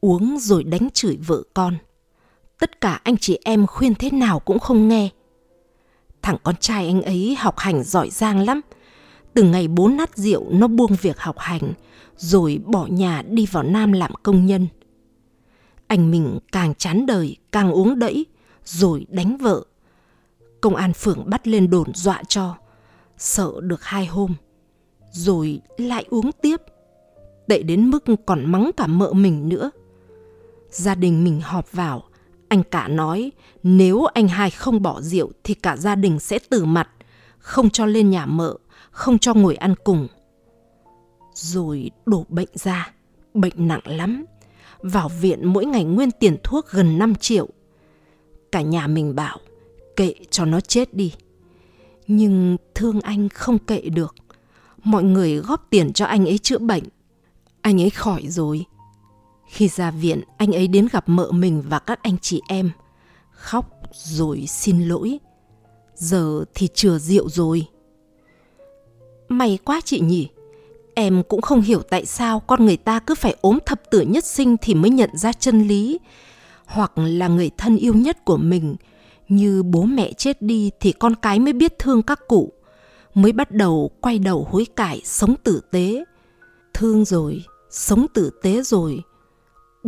Uống 0.00 0.38
rồi 0.38 0.64
đánh 0.64 0.88
chửi 0.90 1.18
vợ 1.26 1.42
con. 1.54 1.76
Tất 2.58 2.80
cả 2.80 3.00
anh 3.04 3.16
chị 3.16 3.38
em 3.44 3.66
khuyên 3.66 3.94
thế 3.94 4.10
nào 4.10 4.38
cũng 4.38 4.58
không 4.58 4.88
nghe. 4.88 5.08
Thằng 6.22 6.36
con 6.42 6.56
trai 6.56 6.86
anh 6.86 7.02
ấy 7.02 7.36
học 7.38 7.58
hành 7.58 7.82
giỏi 7.82 8.10
giang 8.10 8.40
lắm. 8.46 8.60
Từ 9.34 9.42
ngày 9.42 9.68
bố 9.68 9.88
nát 9.88 10.16
rượu 10.16 10.50
nó 10.50 10.68
buông 10.68 10.96
việc 11.02 11.18
học 11.18 11.38
hành, 11.38 11.72
rồi 12.16 12.60
bỏ 12.64 12.86
nhà 12.86 13.22
đi 13.22 13.46
vào 13.46 13.62
Nam 13.62 13.92
làm 13.92 14.10
công 14.22 14.46
nhân. 14.46 14.66
Anh 15.86 16.10
mình 16.10 16.38
càng 16.52 16.74
chán 16.74 17.06
đời, 17.06 17.36
càng 17.52 17.72
uống 17.72 17.98
đẫy, 17.98 18.26
rồi 18.64 19.06
đánh 19.08 19.36
vợ. 19.36 19.64
Công 20.60 20.76
an 20.76 20.92
phường 20.92 21.30
bắt 21.30 21.46
lên 21.48 21.70
đồn 21.70 21.94
dọa 21.94 22.22
cho, 22.28 22.54
sợ 23.16 23.52
được 23.60 23.84
hai 23.84 24.06
hôm, 24.06 24.34
rồi 25.12 25.60
lại 25.78 26.04
uống 26.10 26.30
tiếp. 26.32 26.60
Tệ 27.48 27.62
đến 27.62 27.90
mức 27.90 28.04
còn 28.26 28.52
mắng 28.52 28.70
cả 28.76 28.86
mợ 28.86 29.12
mình 29.12 29.48
nữa. 29.48 29.70
Gia 30.70 30.94
đình 30.94 31.24
mình 31.24 31.40
họp 31.40 31.72
vào, 31.72 32.02
anh 32.48 32.62
cả 32.62 32.88
nói 32.88 33.32
nếu 33.62 34.04
anh 34.04 34.28
hai 34.28 34.50
không 34.50 34.82
bỏ 34.82 35.00
rượu 35.00 35.32
thì 35.44 35.54
cả 35.54 35.76
gia 35.76 35.94
đình 35.94 36.18
sẽ 36.18 36.38
tử 36.38 36.64
mặt, 36.64 36.88
không 37.38 37.70
cho 37.70 37.86
lên 37.86 38.10
nhà 38.10 38.26
mợ, 38.26 38.56
không 38.90 39.18
cho 39.18 39.34
ngồi 39.34 39.54
ăn 39.54 39.74
cùng. 39.84 40.08
Rồi 41.34 41.90
đổ 42.06 42.26
bệnh 42.28 42.48
ra, 42.54 42.92
bệnh 43.34 43.68
nặng 43.68 43.80
lắm. 43.84 44.24
Vào 44.82 45.08
viện 45.08 45.46
mỗi 45.46 45.66
ngày 45.66 45.84
nguyên 45.84 46.10
tiền 46.10 46.36
thuốc 46.44 46.66
gần 46.70 46.98
5 46.98 47.14
triệu. 47.14 47.48
Cả 48.52 48.62
nhà 48.62 48.86
mình 48.86 49.14
bảo, 49.14 49.38
kệ 49.96 50.14
cho 50.30 50.44
nó 50.44 50.60
chết 50.60 50.94
đi. 50.94 51.14
Nhưng 52.06 52.56
thương 52.74 53.00
anh 53.00 53.28
không 53.28 53.58
kệ 53.58 53.80
được. 53.80 54.14
Mọi 54.84 55.02
người 55.02 55.36
góp 55.36 55.66
tiền 55.70 55.92
cho 55.92 56.06
anh 56.06 56.26
ấy 56.26 56.38
chữa 56.38 56.58
bệnh. 56.58 56.84
Anh 57.60 57.80
ấy 57.80 57.90
khỏi 57.90 58.26
rồi, 58.26 58.64
khi 59.48 59.68
ra 59.68 59.90
viện, 59.90 60.20
anh 60.36 60.52
ấy 60.52 60.68
đến 60.68 60.88
gặp 60.92 61.08
mợ 61.08 61.30
mình 61.30 61.62
và 61.68 61.78
các 61.78 62.02
anh 62.02 62.16
chị 62.22 62.42
em. 62.48 62.70
Khóc 63.30 63.70
rồi 63.92 64.44
xin 64.48 64.88
lỗi. 64.88 65.18
Giờ 65.94 66.44
thì 66.54 66.68
chừa 66.74 66.98
rượu 66.98 67.28
rồi. 67.28 67.66
May 69.28 69.58
quá 69.64 69.80
chị 69.84 70.00
nhỉ. 70.00 70.28
Em 70.94 71.22
cũng 71.28 71.40
không 71.40 71.60
hiểu 71.60 71.82
tại 71.82 72.06
sao 72.06 72.40
con 72.40 72.66
người 72.66 72.76
ta 72.76 72.98
cứ 72.98 73.14
phải 73.14 73.36
ốm 73.40 73.58
thập 73.66 73.90
tử 73.90 74.00
nhất 74.00 74.24
sinh 74.24 74.56
thì 74.60 74.74
mới 74.74 74.90
nhận 74.90 75.10
ra 75.16 75.32
chân 75.32 75.68
lý. 75.68 75.98
Hoặc 76.66 76.92
là 76.98 77.28
người 77.28 77.50
thân 77.58 77.76
yêu 77.76 77.94
nhất 77.94 78.24
của 78.24 78.36
mình. 78.36 78.76
Như 79.28 79.62
bố 79.62 79.82
mẹ 79.82 80.12
chết 80.12 80.42
đi 80.42 80.70
thì 80.80 80.92
con 80.92 81.14
cái 81.14 81.38
mới 81.38 81.52
biết 81.52 81.78
thương 81.78 82.02
các 82.02 82.20
cụ. 82.28 82.52
Mới 83.14 83.32
bắt 83.32 83.50
đầu 83.50 83.90
quay 84.00 84.18
đầu 84.18 84.46
hối 84.50 84.66
cải 84.76 85.00
sống 85.04 85.34
tử 85.44 85.60
tế. 85.70 86.04
Thương 86.74 87.04
rồi, 87.04 87.44
sống 87.70 88.06
tử 88.14 88.30
tế 88.42 88.62
rồi 88.62 89.02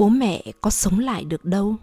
bố 0.01 0.09
mẹ 0.09 0.43
có 0.61 0.71
sống 0.71 0.99
lại 0.99 1.25
được 1.25 1.45
đâu. 1.45 1.77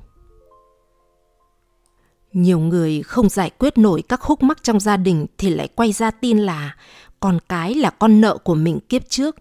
Nhiều 2.33 2.59
người 2.59 3.03
không 3.03 3.29
giải 3.29 3.49
quyết 3.49 3.77
nổi 3.77 4.01
các 4.09 4.19
khúc 4.19 4.43
mắc 4.43 4.63
trong 4.63 4.79
gia 4.79 4.97
đình 4.97 5.25
thì 5.37 5.49
lại 5.49 5.67
quay 5.75 5.91
ra 5.91 6.11
tin 6.11 6.37
là 6.37 6.75
con 7.19 7.39
cái 7.49 7.73
là 7.73 7.89
con 7.89 8.21
nợ 8.21 8.37
của 8.37 8.55
mình 8.55 8.79
kiếp 8.79 9.09
trước, 9.09 9.35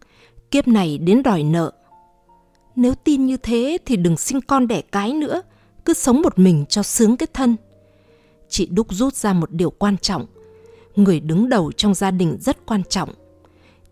kiếp 0.50 0.68
này 0.68 0.98
đến 0.98 1.22
đòi 1.22 1.42
nợ. 1.42 1.72
Nếu 2.76 2.94
tin 2.94 3.26
như 3.26 3.36
thế 3.36 3.78
thì 3.86 3.96
đừng 3.96 4.16
sinh 4.16 4.40
con 4.40 4.68
đẻ 4.68 4.80
cái 4.80 5.12
nữa, 5.12 5.42
cứ 5.84 5.94
sống 5.94 6.22
một 6.22 6.38
mình 6.38 6.64
cho 6.68 6.82
sướng 6.82 7.16
cái 7.16 7.26
thân. 7.34 7.56
Chị 8.48 8.66
đúc 8.66 8.86
rút 8.90 9.14
ra 9.14 9.32
một 9.32 9.50
điều 9.52 9.70
quan 9.70 9.96
trọng, 9.96 10.26
người 10.96 11.20
đứng 11.20 11.48
đầu 11.48 11.72
trong 11.72 11.94
gia 11.94 12.10
đình 12.10 12.36
rất 12.40 12.66
quan 12.66 12.82
trọng, 12.88 13.08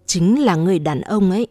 chính 0.07 0.45
là 0.45 0.57
người 0.57 0.79
đàn 0.79 1.01
ông 1.01 1.31
ấy. 1.31 1.47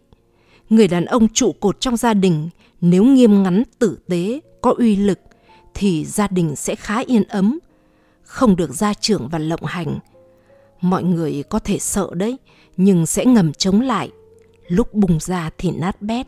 Người 0.70 0.88
đàn 0.88 1.06
ông 1.06 1.28
trụ 1.28 1.52
cột 1.60 1.80
trong 1.80 1.98
gia 1.98 2.14
đình 2.14 2.50
nếu 2.86 3.04
nghiêm 3.04 3.44
ngắn, 3.44 3.64
tử 3.80 3.98
tế, 4.08 4.40
có 4.62 4.74
uy 4.78 4.96
lực, 4.96 5.20
thì 5.74 6.06
gia 6.06 6.28
đình 6.28 6.56
sẽ 6.56 6.76
khá 6.76 7.00
yên 7.00 7.24
ấm, 7.24 7.60
không 8.24 8.56
được 8.56 8.74
gia 8.74 8.94
trưởng 8.94 9.28
và 9.32 9.40
lộng 9.40 9.64
hành. 9.64 10.00
Mọi 10.82 11.04
người 11.04 11.44
có 11.50 11.60
thể 11.60 11.80
sợ 11.80 12.10
đấy, 12.14 12.38
nhưng 12.78 13.06
sẽ 13.06 13.26
ngầm 13.26 13.54
chống 13.54 13.82
lại. 13.82 14.12
Lúc 14.68 14.94
bùng 14.94 15.20
ra 15.20 15.50
thì 15.58 15.72
nát 15.72 16.02
bét. 16.02 16.28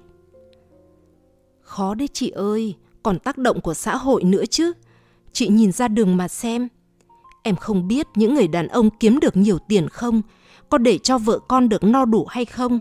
Khó 1.62 1.94
đấy 1.96 2.08
chị 2.14 2.30
ơi, 2.30 2.76
còn 3.04 3.20
tác 3.20 3.38
động 3.38 3.62
của 3.62 3.74
xã 3.74 3.96
hội 3.96 4.24
nữa 4.24 4.44
chứ. 4.50 4.72
Chị 5.34 5.48
nhìn 5.48 5.72
ra 5.72 5.88
đường 5.88 6.18
mà 6.18 6.28
xem. 6.28 6.68
Em 7.44 7.56
không 7.56 7.88
biết 7.88 8.08
những 8.16 8.34
người 8.36 8.48
đàn 8.48 8.68
ông 8.68 8.90
kiếm 9.00 9.20
được 9.20 9.38
nhiều 9.38 9.58
tiền 9.68 9.90
không, 9.90 10.22
có 10.70 10.78
để 10.78 10.98
cho 10.98 11.18
vợ 11.18 11.40
con 11.48 11.70
được 11.70 11.84
no 11.84 12.06
đủ 12.06 12.26
hay 12.26 12.46
không 12.46 12.80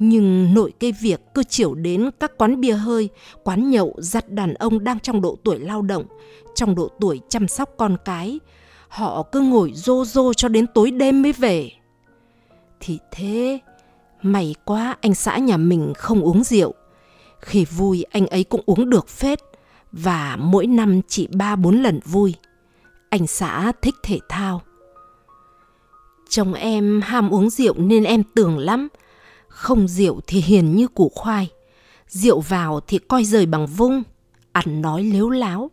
nhưng 0.00 0.54
nội 0.54 0.72
cái 0.80 0.92
việc 0.92 1.20
cứ 1.34 1.42
chiều 1.42 1.74
đến 1.74 2.10
các 2.20 2.32
quán 2.38 2.60
bia 2.60 2.72
hơi, 2.72 3.08
quán 3.44 3.70
nhậu 3.70 3.94
giặt 3.98 4.30
đàn 4.30 4.54
ông 4.54 4.84
đang 4.84 5.00
trong 5.00 5.20
độ 5.20 5.36
tuổi 5.44 5.58
lao 5.58 5.82
động, 5.82 6.04
trong 6.54 6.74
độ 6.74 6.88
tuổi 7.00 7.20
chăm 7.28 7.48
sóc 7.48 7.70
con 7.76 7.96
cái. 8.04 8.40
Họ 8.88 9.22
cứ 9.22 9.40
ngồi 9.40 9.72
rô 9.74 10.04
rô 10.04 10.32
cho 10.34 10.48
đến 10.48 10.66
tối 10.66 10.90
đêm 10.90 11.22
mới 11.22 11.32
về. 11.32 11.70
Thì 12.80 12.98
thế, 13.12 13.58
may 14.22 14.54
quá 14.64 14.96
anh 15.00 15.14
xã 15.14 15.38
nhà 15.38 15.56
mình 15.56 15.92
không 15.96 16.20
uống 16.22 16.44
rượu. 16.44 16.74
Khi 17.40 17.64
vui 17.64 18.04
anh 18.10 18.26
ấy 18.26 18.44
cũng 18.44 18.62
uống 18.66 18.90
được 18.90 19.08
phết 19.08 19.38
và 19.92 20.36
mỗi 20.40 20.66
năm 20.66 21.00
chỉ 21.08 21.26
ba 21.26 21.56
bốn 21.56 21.82
lần 21.82 22.00
vui. 22.04 22.34
Anh 23.10 23.26
xã 23.26 23.72
thích 23.82 23.94
thể 24.02 24.18
thao. 24.28 24.62
Chồng 26.28 26.54
em 26.54 27.00
ham 27.04 27.30
uống 27.30 27.50
rượu 27.50 27.74
nên 27.78 28.04
em 28.04 28.22
tưởng 28.34 28.58
lắm– 28.58 28.88
không 29.50 29.88
rượu 29.88 30.20
thì 30.26 30.40
hiền 30.40 30.76
như 30.76 30.88
củ 30.88 31.08
khoai. 31.14 31.48
Rượu 32.08 32.40
vào 32.40 32.80
thì 32.80 32.98
coi 32.98 33.24
rời 33.24 33.46
bằng 33.46 33.66
vung. 33.66 34.02
ăn 34.52 34.82
nói 34.82 35.04
lếu 35.04 35.30
láo. 35.30 35.70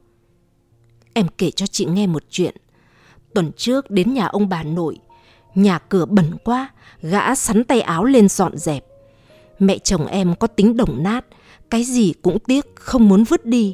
Em 1.13 1.27
kể 1.37 1.51
cho 1.51 1.67
chị 1.67 1.85
nghe 1.85 2.07
một 2.07 2.23
chuyện. 2.29 2.55
Tuần 3.33 3.51
trước 3.57 3.91
đến 3.91 4.13
nhà 4.13 4.25
ông 4.25 4.49
bà 4.49 4.63
nội, 4.63 4.97
nhà 5.55 5.79
cửa 5.79 6.05
bẩn 6.05 6.37
quá, 6.43 6.69
gã 7.01 7.35
sắn 7.35 7.63
tay 7.63 7.81
áo 7.81 8.05
lên 8.05 8.29
dọn 8.29 8.57
dẹp. 8.57 8.85
Mẹ 9.59 9.77
chồng 9.77 10.07
em 10.07 10.35
có 10.35 10.47
tính 10.47 10.77
đồng 10.77 11.03
nát, 11.03 11.25
cái 11.69 11.83
gì 11.83 12.13
cũng 12.21 12.39
tiếc, 12.39 12.65
không 12.75 13.09
muốn 13.09 13.23
vứt 13.23 13.45
đi, 13.45 13.73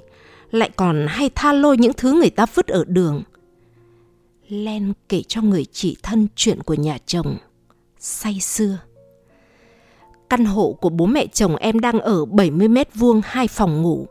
lại 0.52 0.70
còn 0.76 1.06
hay 1.10 1.30
tha 1.36 1.54
lôi 1.54 1.78
những 1.78 1.94
thứ 1.98 2.14
người 2.14 2.30
ta 2.30 2.46
vứt 2.56 2.68
ở 2.68 2.84
đường. 2.88 3.24
Len 4.48 4.94
kể 5.10 5.24
cho 5.28 5.42
người 5.42 5.66
chị 5.72 5.98
thân 6.04 6.28
chuyện 6.36 6.64
của 6.64 6.74
nhà 6.74 6.98
chồng, 7.06 7.38
say 8.00 8.40
xưa. 8.40 8.78
Căn 10.30 10.46
hộ 10.46 10.78
của 10.82 10.90
bố 10.90 11.06
mẹ 11.06 11.28
chồng 11.28 11.56
em 11.56 11.80
đang 11.80 12.00
ở 12.00 12.26
70 12.26 12.68
mét 12.68 12.96
vuông 12.96 13.22
hai 13.26 13.48
phòng 13.48 13.82
ngủ. 13.82 14.08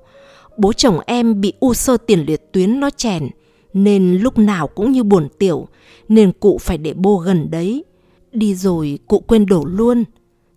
Bố 0.56 0.72
chồng 0.72 1.00
em 1.06 1.40
bị 1.40 1.52
u 1.60 1.74
sơ 1.74 1.96
tiền 1.96 2.24
liệt 2.26 2.52
tuyến 2.52 2.80
nó 2.80 2.90
chèn, 2.90 3.28
nên 3.74 4.18
lúc 4.18 4.38
nào 4.38 4.66
cũng 4.66 4.92
như 4.92 5.02
buồn 5.02 5.28
tiểu, 5.38 5.68
nên 6.08 6.32
cụ 6.32 6.58
phải 6.58 6.78
để 6.78 6.92
bô 6.92 7.16
gần 7.16 7.50
đấy. 7.50 7.84
Đi 8.32 8.54
rồi 8.54 8.98
cụ 9.06 9.20
quên 9.20 9.46
đổ 9.46 9.64
luôn, 9.64 10.04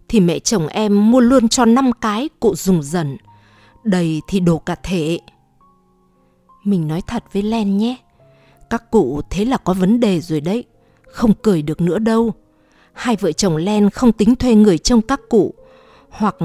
thì 0.08 0.20
mẹ 0.20 0.40
chồng 0.40 0.68
em 0.68 1.12
mua 1.12 1.20
luôn 1.20 1.48
cho 1.48 1.66
năm 1.66 1.92
cái 2.02 2.30
cụ 2.40 2.56
dùng 2.56 2.84
dần. 2.84 3.18
Đầy 3.84 4.22
thì 4.28 4.40
đổ 4.40 4.58
cả 4.58 4.76
thể. 4.84 5.20
Mình 6.64 6.88
nói 6.88 7.02
thật 7.08 7.24
với 7.34 7.44
Len 7.44 7.78
nhé. 7.78 7.96
Các 8.70 8.92
cụ 8.92 9.22
thế 9.30 9.46
là 9.46 9.58
có 9.58 9.74
vấn 9.74 10.00
đề 10.00 10.22
rồi 10.22 10.42
đấy. 10.42 10.64
Không 11.04 11.34
cười 11.42 11.62
được 11.62 11.82
nữa 11.82 12.00
đâu. 12.00 12.34
Hai 12.96 13.16
vợ 13.16 13.32
chồng 13.32 13.58
Len 13.58 13.90
không 13.90 14.12
tính 14.12 14.36
thuê 14.36 14.56
người 14.56 14.78
trông 14.78 15.02
các 15.02 15.20
cụ. 15.30 15.54
Hoặc 16.10 16.36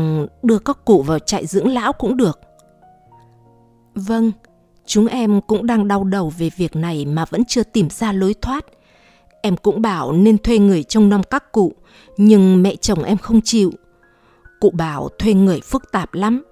đưa 0.42 0.58
các 0.58 0.84
cụ 0.84 1.02
vào 1.02 1.18
trại 1.18 1.46
dưỡng 1.46 1.68
lão 1.68 1.92
cũng 1.92 2.16
được. 2.16 2.40
Vâng, 3.94 4.32
chúng 4.86 5.06
em 5.06 5.40
cũng 5.40 5.66
đang 5.66 5.88
đau 5.88 6.04
đầu 6.04 6.32
về 6.38 6.50
việc 6.56 6.76
này 6.76 7.04
mà 7.04 7.24
vẫn 7.30 7.44
chưa 7.44 7.62
tìm 7.62 7.90
ra 7.90 8.12
lối 8.12 8.34
thoát. 8.34 8.64
Em 9.42 9.56
cũng 9.56 9.82
bảo 9.82 10.12
nên 10.12 10.38
thuê 10.38 10.58
người 10.58 10.82
trông 10.82 11.08
nom 11.08 11.22
các 11.22 11.52
cụ, 11.52 11.72
nhưng 12.16 12.62
mẹ 12.62 12.76
chồng 12.76 13.02
em 13.02 13.18
không 13.18 13.40
chịu. 13.44 13.72
Cụ 14.60 14.70
bảo 14.70 15.08
thuê 15.18 15.34
người 15.34 15.60
phức 15.60 15.92
tạp 15.92 16.14
lắm. 16.14 16.44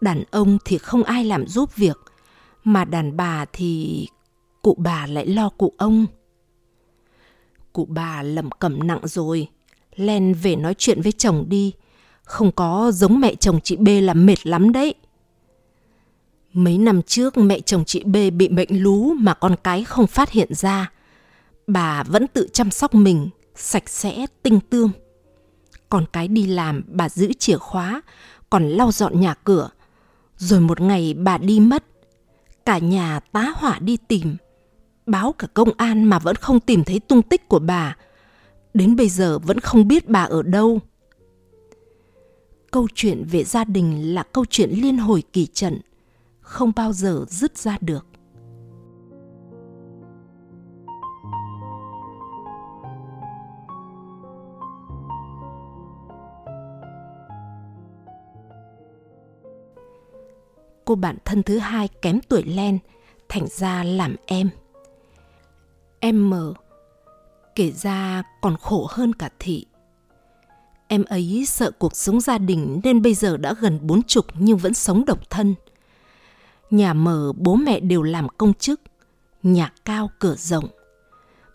Đàn 0.00 0.24
ông 0.30 0.58
thì 0.64 0.78
không 0.78 1.02
ai 1.02 1.24
làm 1.24 1.46
giúp 1.46 1.76
việc, 1.76 1.98
mà 2.64 2.84
đàn 2.84 3.16
bà 3.16 3.44
thì 3.52 4.06
cụ 4.62 4.76
bà 4.78 5.06
lại 5.06 5.26
lo 5.26 5.48
cụ 5.48 5.72
ông. 5.78 6.06
Cụ 7.72 7.86
bà 7.90 8.22
lẩm 8.22 8.50
cẩm 8.50 8.86
nặng 8.86 9.00
rồi, 9.04 9.48
len 9.96 10.34
về 10.34 10.56
nói 10.56 10.74
chuyện 10.78 11.02
với 11.02 11.12
chồng 11.12 11.44
đi, 11.48 11.72
không 12.22 12.52
có 12.52 12.90
giống 12.94 13.20
mẹ 13.20 13.34
chồng 13.34 13.60
chị 13.64 13.76
B 13.76 13.88
là 14.02 14.14
mệt 14.14 14.46
lắm 14.46 14.72
đấy. 14.72 14.94
Mấy 16.52 16.78
năm 16.78 17.02
trước 17.02 17.38
mẹ 17.38 17.60
chồng 17.60 17.84
chị 17.84 18.04
B 18.04 18.16
bị 18.36 18.48
bệnh 18.48 18.82
lú 18.82 19.14
mà 19.14 19.34
con 19.34 19.56
cái 19.64 19.84
không 19.84 20.06
phát 20.06 20.30
hiện 20.30 20.54
ra. 20.54 20.90
Bà 21.66 22.02
vẫn 22.02 22.26
tự 22.26 22.48
chăm 22.52 22.70
sóc 22.70 22.94
mình, 22.94 23.28
sạch 23.54 23.88
sẽ, 23.88 24.26
tinh 24.42 24.60
tươm. 24.70 24.90
Con 25.88 26.04
cái 26.12 26.28
đi 26.28 26.46
làm 26.46 26.82
bà 26.86 27.08
giữ 27.08 27.32
chìa 27.38 27.56
khóa, 27.56 28.02
còn 28.50 28.68
lau 28.68 28.92
dọn 28.92 29.20
nhà 29.20 29.34
cửa. 29.34 29.70
Rồi 30.36 30.60
một 30.60 30.80
ngày 30.80 31.14
bà 31.14 31.38
đi 31.38 31.60
mất. 31.60 31.84
Cả 32.66 32.78
nhà 32.78 33.20
tá 33.20 33.52
hỏa 33.56 33.78
đi 33.78 33.96
tìm. 33.96 34.36
Báo 35.12 35.32
cả 35.32 35.46
công 35.54 35.68
an 35.76 36.04
mà 36.04 36.18
vẫn 36.18 36.36
không 36.36 36.60
tìm 36.60 36.84
thấy 36.84 37.00
tung 37.00 37.22
tích 37.22 37.48
của 37.48 37.58
bà. 37.58 37.96
Đến 38.74 38.96
bây 38.96 39.08
giờ 39.08 39.38
vẫn 39.38 39.60
không 39.60 39.88
biết 39.88 40.08
bà 40.08 40.22
ở 40.22 40.42
đâu. 40.42 40.80
Câu 42.70 42.88
chuyện 42.94 43.24
về 43.30 43.44
gia 43.44 43.64
đình 43.64 44.14
là 44.14 44.22
câu 44.22 44.44
chuyện 44.50 44.70
liên 44.70 44.98
hồi 44.98 45.22
kỳ 45.32 45.46
trận, 45.46 45.80
không 46.40 46.72
bao 46.76 46.92
giờ 46.92 47.24
dứt 47.28 47.58
ra 47.58 47.78
được. 47.80 48.06
cô 60.84 60.94
bạn 60.94 61.16
thân 61.24 61.42
thứ 61.42 61.58
hai 61.58 61.88
kém 62.02 62.20
tuổi 62.28 62.42
Len, 62.42 62.78
thành 63.28 63.46
ra 63.48 63.84
làm 63.84 64.16
em. 64.26 64.50
Em 66.04 66.30
mờ, 66.30 66.54
kể 67.54 67.72
ra 67.72 68.22
còn 68.40 68.56
khổ 68.56 68.86
hơn 68.90 69.12
cả 69.12 69.30
thị. 69.38 69.66
Em 70.88 71.04
ấy 71.04 71.44
sợ 71.46 71.70
cuộc 71.70 71.96
sống 71.96 72.20
gia 72.20 72.38
đình 72.38 72.80
nên 72.84 73.02
bây 73.02 73.14
giờ 73.14 73.36
đã 73.36 73.54
gần 73.60 73.78
bốn 73.82 74.02
chục 74.02 74.26
nhưng 74.34 74.58
vẫn 74.58 74.74
sống 74.74 75.04
độc 75.04 75.30
thân. 75.30 75.54
Nhà 76.70 76.92
mờ 76.92 77.32
bố 77.36 77.54
mẹ 77.54 77.80
đều 77.80 78.02
làm 78.02 78.28
công 78.28 78.54
chức, 78.54 78.80
nhà 79.42 79.72
cao 79.84 80.10
cửa 80.18 80.34
rộng. 80.38 80.68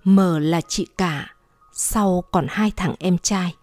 Mờ 0.04 0.40
là 0.40 0.62
chị 0.62 0.88
cả, 0.98 1.36
sau 1.74 2.24
còn 2.32 2.46
hai 2.50 2.72
thằng 2.76 2.96
em 3.00 3.18
trai. 3.18 3.56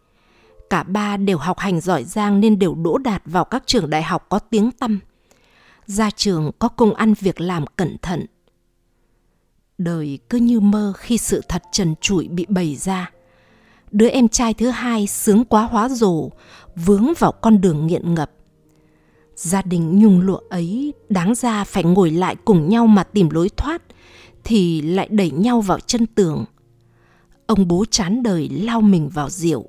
Cả 0.70 0.82
ba 0.82 1.16
đều 1.16 1.38
học 1.38 1.58
hành 1.58 1.80
giỏi 1.80 2.04
giang 2.04 2.40
nên 2.40 2.58
đều 2.58 2.74
đỗ 2.74 2.98
đạt 2.98 3.22
vào 3.24 3.44
các 3.44 3.62
trường 3.66 3.90
đại 3.90 4.02
học 4.02 4.26
có 4.28 4.38
tiếng 4.38 4.70
tăm 4.70 5.00
ra 5.86 6.10
trường 6.10 6.50
có 6.58 6.68
công 6.68 6.94
ăn 6.94 7.14
việc 7.14 7.40
làm 7.40 7.64
cẩn 7.76 7.96
thận. 8.02 8.26
Đời 9.78 10.18
cứ 10.30 10.38
như 10.38 10.60
mơ 10.60 10.92
khi 10.96 11.18
sự 11.18 11.40
thật 11.48 11.62
trần 11.72 11.94
trụi 12.00 12.28
bị 12.28 12.46
bày 12.48 12.76
ra. 12.76 13.10
Đứa 13.90 14.08
em 14.08 14.28
trai 14.28 14.54
thứ 14.54 14.70
hai 14.70 15.06
sướng 15.06 15.44
quá 15.44 15.62
hóa 15.62 15.88
rồ, 15.88 16.30
vướng 16.76 17.12
vào 17.18 17.32
con 17.32 17.60
đường 17.60 17.86
nghiện 17.86 18.14
ngập. 18.14 18.30
Gia 19.36 19.62
đình 19.62 19.98
nhung 19.98 20.20
lụa 20.20 20.40
ấy 20.50 20.92
đáng 21.08 21.34
ra 21.34 21.64
phải 21.64 21.84
ngồi 21.84 22.10
lại 22.10 22.36
cùng 22.44 22.68
nhau 22.68 22.86
mà 22.86 23.04
tìm 23.04 23.30
lối 23.30 23.48
thoát, 23.56 23.82
thì 24.44 24.82
lại 24.82 25.08
đẩy 25.10 25.30
nhau 25.30 25.60
vào 25.60 25.80
chân 25.80 26.06
tường. 26.06 26.44
Ông 27.46 27.68
bố 27.68 27.84
chán 27.90 28.22
đời 28.22 28.48
lao 28.48 28.80
mình 28.80 29.08
vào 29.08 29.30
rượu. 29.30 29.64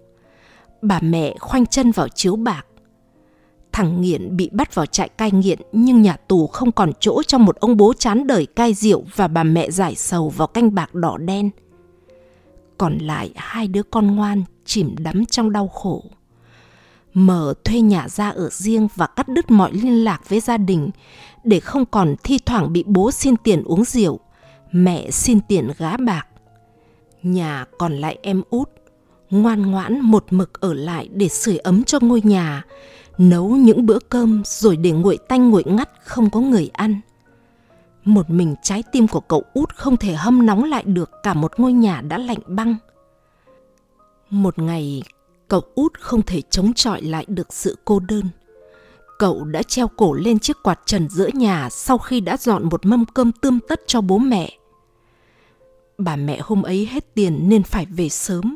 Bà 0.81 0.99
mẹ 1.01 1.35
khoanh 1.39 1.65
chân 1.65 1.91
vào 1.91 2.07
chiếu 2.07 2.35
bạc 2.35 2.65
Thằng 3.75 4.01
nghiện 4.01 4.38
bị 4.38 4.49
bắt 4.51 4.75
vào 4.75 4.85
trại 4.85 5.09
cai 5.09 5.31
nghiện 5.31 5.59
nhưng 5.71 6.01
nhà 6.01 6.17
tù 6.27 6.47
không 6.47 6.71
còn 6.71 6.91
chỗ 6.99 7.23
cho 7.23 7.38
một 7.38 7.55
ông 7.55 7.77
bố 7.77 7.93
chán 7.93 8.27
đời 8.27 8.45
cai 8.45 8.73
rượu 8.73 9.03
và 9.15 9.27
bà 9.27 9.43
mẹ 9.43 9.71
giải 9.71 9.95
sầu 9.95 10.29
vào 10.29 10.47
canh 10.47 10.75
bạc 10.75 10.93
đỏ 10.93 11.17
đen. 11.17 11.49
Còn 12.77 12.97
lại 12.97 13.31
hai 13.35 13.67
đứa 13.67 13.83
con 13.83 14.15
ngoan 14.15 14.43
chìm 14.65 14.95
đắm 14.99 15.25
trong 15.25 15.51
đau 15.51 15.67
khổ. 15.67 16.03
Mở 17.13 17.53
thuê 17.63 17.81
nhà 17.81 18.09
ra 18.09 18.29
ở 18.29 18.49
riêng 18.51 18.88
và 18.95 19.07
cắt 19.07 19.27
đứt 19.27 19.51
mọi 19.51 19.73
liên 19.73 20.03
lạc 20.03 20.29
với 20.29 20.39
gia 20.39 20.57
đình 20.57 20.89
để 21.43 21.59
không 21.59 21.85
còn 21.85 22.15
thi 22.23 22.39
thoảng 22.45 22.73
bị 22.73 22.83
bố 22.88 23.11
xin 23.11 23.35
tiền 23.38 23.63
uống 23.63 23.83
rượu, 23.85 24.19
mẹ 24.71 25.11
xin 25.11 25.39
tiền 25.47 25.71
gá 25.77 25.97
bạc. 25.97 26.27
Nhà 27.23 27.65
còn 27.77 27.93
lại 27.93 28.17
em 28.21 28.41
út, 28.49 28.69
ngoan 29.29 29.71
ngoãn 29.71 29.99
một 29.99 30.25
mực 30.29 30.61
ở 30.61 30.73
lại 30.73 31.09
để 31.13 31.27
sưởi 31.27 31.57
ấm 31.57 31.83
cho 31.83 31.99
ngôi 32.01 32.21
nhà, 32.23 32.63
nấu 33.17 33.49
những 33.49 33.86
bữa 33.86 33.99
cơm 33.99 34.41
rồi 34.45 34.78
để 34.78 34.91
nguội 34.91 35.17
tanh 35.17 35.49
nguội 35.49 35.63
ngắt 35.65 35.89
không 36.04 36.30
có 36.30 36.39
người 36.39 36.69
ăn. 36.73 37.01
Một 38.06 38.30
mình 38.30 38.56
trái 38.62 38.84
tim 38.91 39.08
của 39.08 39.19
cậu 39.19 39.43
út 39.54 39.75
không 39.75 39.97
thể 39.97 40.13
hâm 40.13 40.45
nóng 40.45 40.63
lại 40.63 40.84
được 40.84 41.12
cả 41.23 41.34
một 41.34 41.60
ngôi 41.60 41.73
nhà 41.73 42.01
đã 42.01 42.17
lạnh 42.17 42.39
băng. 42.47 42.75
Một 44.30 44.60
ngày, 44.60 45.04
cậu 45.47 45.62
út 45.75 45.99
không 45.99 46.21
thể 46.21 46.41
chống 46.41 46.73
chọi 46.73 47.01
lại 47.01 47.25
được 47.28 47.54
sự 47.54 47.78
cô 47.86 47.99
đơn. 47.99 48.23
Cậu 49.19 49.43
đã 49.43 49.63
treo 49.63 49.88
cổ 49.88 50.13
lên 50.13 50.39
chiếc 50.39 50.63
quạt 50.63 50.80
trần 50.86 51.10
giữa 51.10 51.30
nhà 51.34 51.69
sau 51.69 51.97
khi 51.97 52.19
đã 52.19 52.38
dọn 52.38 52.69
một 52.69 52.86
mâm 52.86 53.06
cơm 53.06 53.32
tươm 53.32 53.60
tất 53.67 53.82
cho 53.88 54.01
bố 54.01 54.17
mẹ. 54.17 54.58
Bà 55.97 56.15
mẹ 56.15 56.39
hôm 56.43 56.63
ấy 56.63 56.86
hết 56.91 57.13
tiền 57.13 57.49
nên 57.49 57.63
phải 57.63 57.86
về 57.86 58.10
sớm. 58.10 58.56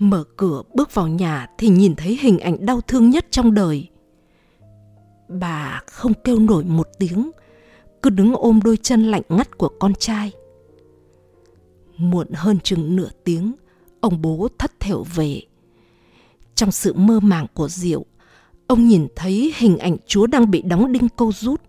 Mở 0.00 0.24
cửa 0.36 0.62
bước 0.74 0.94
vào 0.94 1.08
nhà 1.08 1.46
thì 1.58 1.68
nhìn 1.68 1.94
thấy 1.96 2.18
hình 2.20 2.38
ảnh 2.38 2.66
đau 2.66 2.80
thương 2.80 3.10
nhất 3.10 3.26
trong 3.30 3.54
đời. 3.54 3.88
Bà 5.28 5.82
không 5.86 6.12
kêu 6.24 6.38
nổi 6.38 6.64
một 6.64 6.88
tiếng, 6.98 7.30
cứ 8.02 8.10
đứng 8.10 8.34
ôm 8.34 8.60
đôi 8.64 8.76
chân 8.76 9.02
lạnh 9.02 9.22
ngắt 9.28 9.58
của 9.58 9.68
con 9.80 9.94
trai. 9.94 10.32
Muộn 11.96 12.26
hơn 12.32 12.58
chừng 12.60 12.96
nửa 12.96 13.08
tiếng, 13.24 13.52
ông 14.00 14.22
bố 14.22 14.48
thất 14.58 14.80
thểu 14.80 15.04
về. 15.14 15.42
Trong 16.54 16.70
sự 16.70 16.92
mơ 16.92 17.20
màng 17.20 17.46
của 17.54 17.68
rượu, 17.68 18.06
ông 18.66 18.88
nhìn 18.88 19.06
thấy 19.16 19.52
hình 19.56 19.78
ảnh 19.78 19.96
Chúa 20.06 20.26
đang 20.26 20.50
bị 20.50 20.62
đóng 20.62 20.92
đinh 20.92 21.08
câu 21.08 21.32
rút 21.32 21.60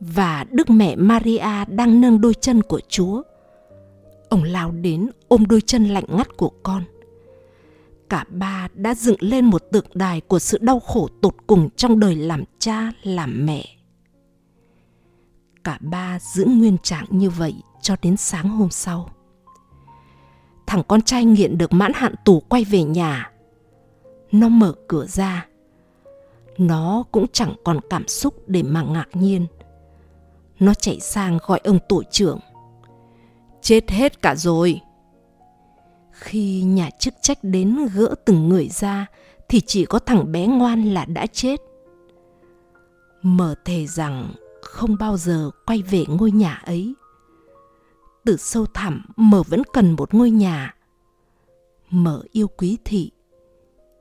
và 0.00 0.44
Đức 0.50 0.70
Mẹ 0.70 0.96
Maria 0.96 1.64
đang 1.68 2.00
nâng 2.00 2.20
đôi 2.20 2.34
chân 2.34 2.62
của 2.62 2.80
Chúa. 2.88 3.22
Ông 4.28 4.42
lao 4.42 4.70
đến 4.70 5.10
ôm 5.28 5.46
đôi 5.46 5.60
chân 5.60 5.84
lạnh 5.84 6.04
ngắt 6.08 6.36
của 6.36 6.50
con 6.62 6.82
cả 8.08 8.24
ba 8.30 8.68
đã 8.74 8.94
dựng 8.94 9.16
lên 9.20 9.44
một 9.44 9.62
tượng 9.72 9.86
đài 9.94 10.20
của 10.20 10.38
sự 10.38 10.58
đau 10.60 10.80
khổ 10.80 11.08
tột 11.22 11.34
cùng 11.46 11.68
trong 11.76 12.00
đời 12.00 12.16
làm 12.16 12.44
cha, 12.58 12.92
làm 13.02 13.46
mẹ. 13.46 13.64
Cả 15.64 15.78
ba 15.80 16.18
giữ 16.18 16.44
nguyên 16.44 16.78
trạng 16.82 17.06
như 17.10 17.30
vậy 17.30 17.54
cho 17.80 17.96
đến 18.02 18.16
sáng 18.16 18.48
hôm 18.48 18.70
sau. 18.70 19.10
Thằng 20.66 20.82
con 20.88 21.02
trai 21.02 21.24
nghiện 21.24 21.58
được 21.58 21.72
mãn 21.72 21.92
hạn 21.94 22.14
tù 22.24 22.40
quay 22.40 22.64
về 22.64 22.82
nhà. 22.82 23.30
Nó 24.32 24.48
mở 24.48 24.74
cửa 24.88 25.06
ra. 25.06 25.46
Nó 26.58 27.04
cũng 27.12 27.26
chẳng 27.32 27.54
còn 27.64 27.80
cảm 27.90 28.08
xúc 28.08 28.34
để 28.46 28.62
mà 28.62 28.82
ngạc 28.82 29.08
nhiên. 29.12 29.46
Nó 30.60 30.74
chạy 30.74 31.00
sang 31.00 31.38
gọi 31.46 31.60
ông 31.64 31.78
tổ 31.88 32.02
trưởng. 32.10 32.40
Chết 33.62 33.90
hết 33.90 34.22
cả 34.22 34.34
rồi. 34.34 34.80
Khi 36.18 36.62
nhà 36.62 36.90
chức 36.90 37.14
trách 37.22 37.38
đến 37.42 37.76
gỡ 37.94 38.14
từng 38.24 38.48
người 38.48 38.68
ra 38.68 39.06
thì 39.48 39.60
chỉ 39.60 39.84
có 39.84 39.98
thằng 39.98 40.32
bé 40.32 40.46
ngoan 40.46 40.94
là 40.94 41.04
đã 41.04 41.26
chết. 41.26 41.60
Mở 43.22 43.54
thề 43.64 43.86
rằng 43.86 44.34
không 44.62 44.96
bao 44.98 45.16
giờ 45.16 45.50
quay 45.66 45.82
về 45.82 46.04
ngôi 46.08 46.30
nhà 46.30 46.62
ấy. 46.66 46.94
Từ 48.24 48.36
sâu 48.36 48.66
thẳm 48.74 49.06
mở 49.16 49.42
vẫn 49.48 49.62
cần 49.72 49.96
một 49.98 50.14
ngôi 50.14 50.30
nhà. 50.30 50.74
Mở 51.90 52.22
yêu 52.32 52.48
quý 52.48 52.78
thị, 52.84 53.10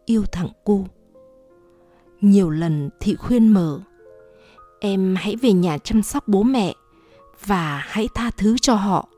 yêu 0.06 0.24
thằng 0.32 0.50
cu. 0.64 0.88
Nhiều 2.22 2.50
lần 2.50 2.90
thị 3.00 3.16
khuyên 3.16 3.48
mở, 3.48 3.80
em 4.80 5.16
hãy 5.16 5.36
về 5.36 5.54
nhà 5.54 5.78
chăm 5.78 6.04
sóc 6.04 6.28
bố 6.28 6.44
mẹ 6.44 6.74
và 7.46 7.84
hãy 7.88 8.08
tha 8.16 8.32
thứ 8.38 8.56
cho 8.62 8.76
họ. 8.76 9.10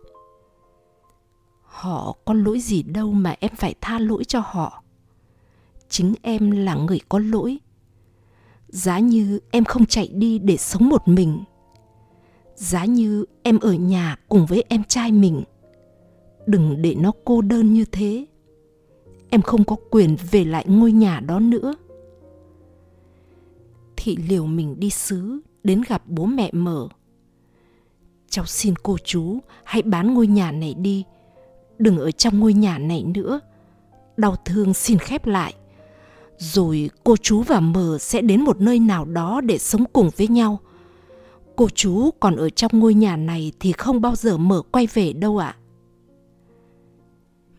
Họ 1.78 2.16
có 2.26 2.34
lỗi 2.34 2.60
gì 2.60 2.84
đâu 2.84 3.12
mà 3.12 3.36
em 3.40 3.52
phải 3.56 3.76
tha 3.82 4.00
lỗi 4.00 4.24
cho 4.24 4.40
họ. 4.46 4.84
Chính 5.90 6.14
em 6.22 6.52
là 6.52 6.76
người 6.76 7.00
có 7.10 7.20
lỗi. 7.20 7.58
Giá 8.68 9.00
như 9.00 9.40
em 9.52 9.66
không 9.66 9.86
chạy 9.86 10.08
đi 10.14 10.40
để 10.40 10.58
sống 10.58 10.90
một 10.90 11.08
mình. 11.08 11.44
Giá 12.56 12.86
như 12.86 13.26
em 13.44 13.60
ở 13.60 13.74
nhà 13.74 14.20
cùng 14.30 14.46
với 14.46 14.64
em 14.70 14.84
trai 14.84 15.12
mình. 15.12 15.44
Đừng 16.46 16.82
để 16.82 16.96
nó 16.96 17.12
cô 17.26 17.42
đơn 17.42 17.74
như 17.74 17.86
thế. 17.86 18.26
Em 19.30 19.42
không 19.42 19.64
có 19.64 19.76
quyền 19.90 20.18
về 20.32 20.46
lại 20.46 20.66
ngôi 20.68 20.92
nhà 20.92 21.20
đó 21.20 21.40
nữa. 21.40 21.76
Thị 23.98 24.16
liều 24.16 24.46
mình 24.46 24.76
đi 24.80 24.90
xứ, 24.90 25.40
đến 25.64 25.82
gặp 25.88 26.04
bố 26.06 26.26
mẹ 26.26 26.50
mở. 26.54 26.88
Cháu 28.30 28.46
xin 28.46 28.74
cô 28.84 28.98
chú, 28.98 29.40
hãy 29.64 29.82
bán 29.82 30.14
ngôi 30.14 30.28
nhà 30.28 30.52
này 30.52 30.74
đi 30.74 31.04
đừng 31.80 31.98
ở 32.00 32.12
trong 32.12 32.40
ngôi 32.40 32.54
nhà 32.54 32.78
này 32.78 33.04
nữa. 33.04 33.40
Đau 34.18 34.36
thương 34.46 34.74
xin 34.74 34.98
khép 34.98 35.26
lại. 35.26 35.54
Rồi 36.38 36.90
cô 37.04 37.18
chú 37.18 37.42
và 37.42 37.60
mờ 37.60 37.98
sẽ 38.00 38.22
đến 38.22 38.42
một 38.42 38.62
nơi 38.62 38.80
nào 38.80 39.06
đó 39.06 39.42
để 39.42 39.58
sống 39.58 39.84
cùng 39.94 40.10
với 40.18 40.28
nhau. 40.28 40.60
Cô 41.56 41.70
chú 41.76 42.10
còn 42.20 42.36
ở 42.36 42.50
trong 42.50 42.72
ngôi 42.80 42.94
nhà 42.94 43.16
này 43.16 43.52
thì 43.60 43.72
không 43.72 44.02
bao 44.02 44.16
giờ 44.16 44.38
mở 44.38 44.62
quay 44.72 44.88
về 44.94 45.14
đâu 45.14 45.38
ạ. 45.38 45.56
À. 45.58 45.60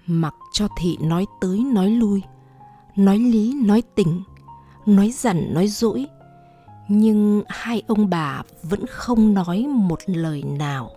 mặc 0.07 0.35
cho 0.53 0.69
thị 0.79 0.97
nói 1.01 1.27
tới 1.41 1.59
nói 1.59 1.91
lui, 1.91 2.23
nói 2.97 3.19
lý 3.19 3.55
nói 3.65 3.83
tình, 3.95 4.23
nói 4.87 5.11
dằn 5.11 5.55
nói 5.55 5.69
dỗi, 5.69 6.07
nhưng 6.89 7.43
hai 7.49 7.83
ông 7.87 8.11
bà 8.11 8.43
vẫn 8.63 8.87
không 8.87 9.35
nói 9.35 9.67
một 9.69 9.99
lời 10.07 10.43
nào. 10.43 10.91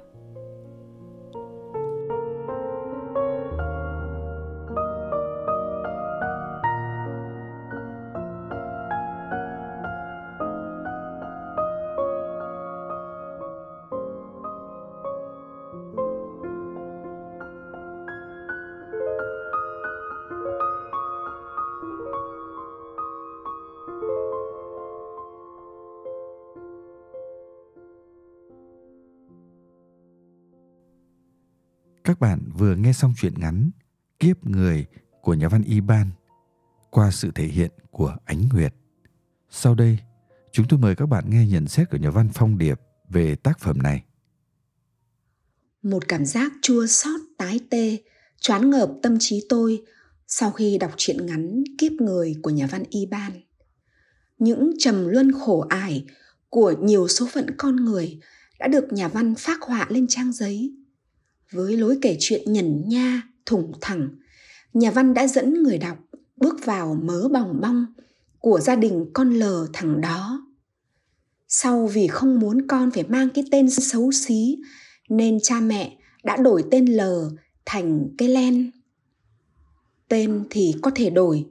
Các 32.12 32.20
bạn 32.20 32.40
vừa 32.58 32.76
nghe 32.76 32.94
xong 32.94 33.14
truyện 33.18 33.34
ngắn 33.38 33.72
Kiếp 34.20 34.46
người 34.46 34.86
của 35.22 35.34
nhà 35.34 35.48
văn 35.50 35.64
Iban 35.64 36.08
qua 36.90 37.12
sự 37.12 37.32
thể 37.36 37.46
hiện 37.46 37.72
của 37.92 38.16
Ánh 38.26 38.50
Nguyệt. 38.54 38.74
Sau 39.50 39.76
đây, 39.76 39.98
chúng 40.52 40.68
tôi 40.70 40.80
mời 40.80 40.96
các 40.96 41.06
bạn 41.06 41.30
nghe 41.30 41.48
nhận 41.48 41.68
xét 41.68 41.90
của 41.90 41.98
nhà 41.98 42.10
văn 42.10 42.30
Phong 42.34 42.58
Điệp 42.58 42.80
về 43.10 43.36
tác 43.36 43.60
phẩm 43.60 43.82
này. 43.82 44.04
Một 45.84 46.08
cảm 46.08 46.26
giác 46.26 46.52
chua 46.62 46.86
xót 46.88 47.22
tái 47.38 47.60
tê, 47.70 47.98
choán 48.40 48.70
ngợp 48.70 48.90
tâm 49.04 49.18
trí 49.20 49.46
tôi 49.50 49.84
sau 50.28 50.52
khi 50.52 50.78
đọc 50.78 50.92
truyện 50.98 51.26
ngắn 51.26 51.64
Kiếp 51.78 51.92
người 51.92 52.36
của 52.44 52.50
nhà 52.50 52.68
văn 52.72 52.84
Iban. 52.90 53.32
Những 54.38 54.72
trầm 54.80 55.08
luân 55.08 55.32
khổ 55.32 55.60
ải 55.70 56.06
của 56.50 56.74
nhiều 56.82 57.08
số 57.08 57.28
phận 57.34 57.46
con 57.58 57.76
người 57.76 58.20
đã 58.60 58.68
được 58.68 58.94
nhà 58.94 59.08
văn 59.08 59.36
phác 59.36 59.62
họa 59.62 59.88
lên 59.90 60.08
trang 60.08 60.32
giấy 60.32 60.81
với 61.52 61.78
lối 61.78 61.98
kể 62.02 62.18
chuyện 62.20 62.54
nhẩn 62.54 62.90
nha, 62.90 63.22
thủng 63.46 63.72
thẳng, 63.82 64.10
nhà 64.74 64.92
văn 64.92 65.14
đã 65.14 65.28
dẫn 65.28 65.64
người 65.64 65.78
đọc 65.78 65.98
bước 66.38 66.66
vào 66.66 67.00
mớ 67.04 67.28
bòng 67.28 67.62
bong 67.62 67.86
của 68.40 68.60
gia 68.60 68.76
đình 68.76 69.06
con 69.14 69.30
lờ 69.30 69.68
thằng 69.74 70.02
đó. 70.02 70.48
Sau 71.48 71.88
vì 71.88 72.08
không 72.08 72.40
muốn 72.40 72.68
con 72.68 72.92
phải 72.92 73.04
mang 73.04 73.30
cái 73.30 73.44
tên 73.52 73.70
xấu 73.70 74.12
xí, 74.12 74.58
nên 75.10 75.40
cha 75.44 75.60
mẹ 75.60 75.98
đã 76.24 76.38
đổi 76.38 76.64
tên 76.72 76.86
lờ 76.86 77.30
thành 77.66 78.08
cái 78.18 78.28
len. 78.28 78.72
Tên 80.08 80.44
thì 80.50 80.74
có 80.82 80.92
thể 80.96 81.10
đổi, 81.10 81.46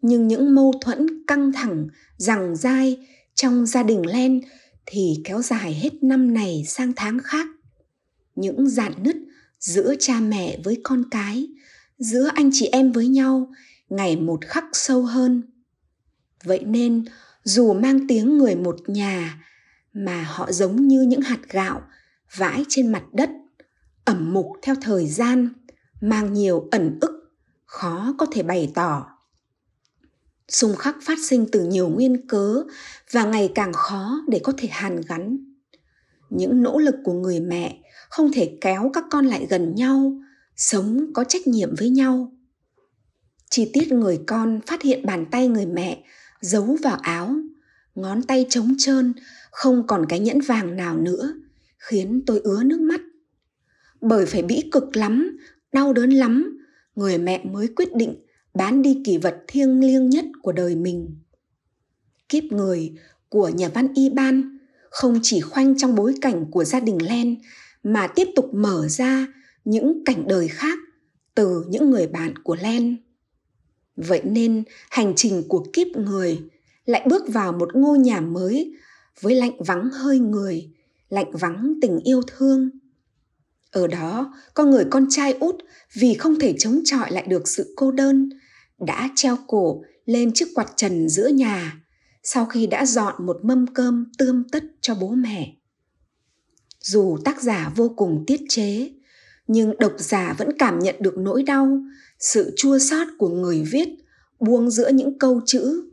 nhưng 0.00 0.28
những 0.28 0.54
mâu 0.54 0.72
thuẫn 0.80 1.24
căng 1.26 1.52
thẳng 1.52 1.88
rằng 2.16 2.56
dai 2.56 3.06
trong 3.34 3.66
gia 3.66 3.82
đình 3.82 4.06
len 4.06 4.40
thì 4.86 5.16
kéo 5.24 5.42
dài 5.42 5.74
hết 5.74 6.02
năm 6.02 6.34
này 6.34 6.64
sang 6.66 6.92
tháng 6.96 7.18
khác. 7.18 7.46
Những 8.34 8.68
dạn 8.68 8.92
nứt 9.02 9.16
giữa 9.60 9.94
cha 9.98 10.20
mẹ 10.20 10.58
với 10.64 10.80
con 10.84 11.04
cái, 11.10 11.48
giữa 11.98 12.30
anh 12.34 12.50
chị 12.52 12.66
em 12.66 12.92
với 12.92 13.08
nhau, 13.08 13.52
ngày 13.88 14.16
một 14.16 14.44
khắc 14.44 14.64
sâu 14.72 15.02
hơn. 15.02 15.42
Vậy 16.44 16.64
nên, 16.64 17.04
dù 17.44 17.74
mang 17.74 18.06
tiếng 18.08 18.38
người 18.38 18.54
một 18.54 18.76
nhà 18.86 19.44
mà 19.92 20.22
họ 20.22 20.52
giống 20.52 20.88
như 20.88 21.02
những 21.02 21.20
hạt 21.20 21.40
gạo 21.50 21.82
vãi 22.36 22.64
trên 22.68 22.92
mặt 22.92 23.02
đất, 23.12 23.30
ẩm 24.04 24.32
mục 24.32 24.46
theo 24.62 24.74
thời 24.82 25.06
gian, 25.06 25.48
mang 26.00 26.32
nhiều 26.32 26.68
ẩn 26.70 26.98
ức, 27.00 27.30
khó 27.64 28.14
có 28.18 28.26
thể 28.32 28.42
bày 28.42 28.72
tỏ. 28.74 29.06
Xung 30.48 30.76
khắc 30.76 30.96
phát 31.02 31.18
sinh 31.22 31.46
từ 31.52 31.64
nhiều 31.64 31.88
nguyên 31.88 32.26
cớ 32.26 32.62
và 33.10 33.24
ngày 33.24 33.52
càng 33.54 33.72
khó 33.72 34.20
để 34.28 34.40
có 34.42 34.52
thể 34.58 34.68
hàn 34.68 35.00
gắn. 35.08 35.38
Những 36.30 36.62
nỗ 36.62 36.78
lực 36.78 36.94
của 37.04 37.12
người 37.12 37.40
mẹ 37.40 37.82
không 38.08 38.32
thể 38.32 38.58
kéo 38.60 38.90
các 38.94 39.04
con 39.10 39.26
lại 39.26 39.46
gần 39.50 39.74
nhau, 39.74 40.20
sống 40.56 41.12
có 41.14 41.24
trách 41.24 41.46
nhiệm 41.46 41.74
với 41.74 41.90
nhau. 41.90 42.32
Chi 43.50 43.70
tiết 43.72 43.92
người 43.92 44.20
con 44.26 44.60
phát 44.66 44.82
hiện 44.82 45.06
bàn 45.06 45.26
tay 45.30 45.48
người 45.48 45.66
mẹ 45.66 46.04
giấu 46.40 46.76
vào 46.82 46.96
áo, 47.02 47.34
ngón 47.94 48.22
tay 48.22 48.46
trống 48.48 48.74
trơn, 48.78 49.14
không 49.50 49.86
còn 49.86 50.06
cái 50.08 50.18
nhẫn 50.18 50.40
vàng 50.40 50.76
nào 50.76 50.98
nữa, 50.98 51.34
khiến 51.78 52.22
tôi 52.26 52.40
ứa 52.44 52.62
nước 52.62 52.80
mắt. 52.80 53.00
Bởi 54.00 54.26
phải 54.26 54.42
bĩ 54.42 54.62
cực 54.72 54.96
lắm, 54.96 55.38
đau 55.72 55.92
đớn 55.92 56.10
lắm, 56.10 56.58
người 56.94 57.18
mẹ 57.18 57.44
mới 57.44 57.68
quyết 57.76 57.94
định 57.94 58.14
bán 58.54 58.82
đi 58.82 59.02
kỷ 59.04 59.18
vật 59.18 59.36
thiêng 59.48 59.80
liêng 59.80 60.10
nhất 60.10 60.24
của 60.42 60.52
đời 60.52 60.76
mình. 60.76 61.16
Kiếp 62.28 62.44
người 62.44 62.92
của 63.28 63.48
nhà 63.48 63.68
văn 63.68 63.88
y 63.94 64.10
ban 64.10 64.58
không 64.90 65.20
chỉ 65.22 65.40
khoanh 65.40 65.78
trong 65.78 65.94
bối 65.94 66.14
cảnh 66.20 66.46
của 66.50 66.64
gia 66.64 66.80
đình 66.80 66.98
len 67.08 67.36
mà 67.82 68.06
tiếp 68.06 68.28
tục 68.36 68.54
mở 68.54 68.88
ra 68.88 69.26
những 69.64 70.04
cảnh 70.04 70.28
đời 70.28 70.48
khác 70.48 70.78
từ 71.34 71.64
những 71.68 71.90
người 71.90 72.06
bạn 72.06 72.36
của 72.36 72.56
len. 72.56 72.96
Vậy 73.96 74.20
nên 74.24 74.64
hành 74.90 75.12
trình 75.16 75.42
của 75.48 75.66
kiếp 75.72 75.86
người 75.86 76.40
lại 76.84 77.06
bước 77.08 77.22
vào 77.28 77.52
một 77.52 77.76
ngôi 77.76 77.98
nhà 77.98 78.20
mới 78.20 78.72
với 79.20 79.34
lạnh 79.34 79.62
vắng 79.64 79.90
hơi 79.92 80.18
người, 80.18 80.70
lạnh 81.08 81.30
vắng 81.32 81.74
tình 81.82 81.98
yêu 81.98 82.22
thương. 82.26 82.70
Ở 83.70 83.86
đó 83.86 84.34
con 84.54 84.70
người 84.70 84.84
con 84.90 85.06
trai 85.10 85.32
út 85.32 85.54
vì 85.92 86.14
không 86.14 86.38
thể 86.38 86.54
chống 86.58 86.80
chọi 86.84 87.12
lại 87.12 87.26
được 87.28 87.48
sự 87.48 87.72
cô 87.76 87.90
đơn 87.90 88.28
đã 88.78 89.10
treo 89.16 89.36
cổ 89.46 89.82
lên 90.06 90.32
chiếc 90.34 90.48
quạt 90.54 90.72
trần 90.76 91.08
giữa 91.08 91.28
nhà 91.28 91.80
sau 92.22 92.46
khi 92.46 92.66
đã 92.66 92.86
dọn 92.86 93.26
một 93.26 93.36
mâm 93.42 93.66
cơm 93.66 94.12
tươm 94.18 94.44
tất 94.52 94.64
cho 94.80 94.94
bố 94.94 95.08
mẹ 95.08 95.57
dù 96.80 97.18
tác 97.24 97.42
giả 97.42 97.72
vô 97.76 97.88
cùng 97.96 98.24
tiết 98.26 98.40
chế, 98.48 98.90
nhưng 99.46 99.78
độc 99.78 99.92
giả 99.98 100.34
vẫn 100.38 100.48
cảm 100.58 100.78
nhận 100.78 100.96
được 101.00 101.18
nỗi 101.18 101.42
đau, 101.42 101.80
sự 102.18 102.54
chua 102.56 102.78
xót 102.78 103.06
của 103.18 103.28
người 103.28 103.62
viết, 103.62 103.88
buông 104.40 104.70
giữa 104.70 104.88
những 104.88 105.18
câu 105.18 105.40
chữ. 105.46 105.90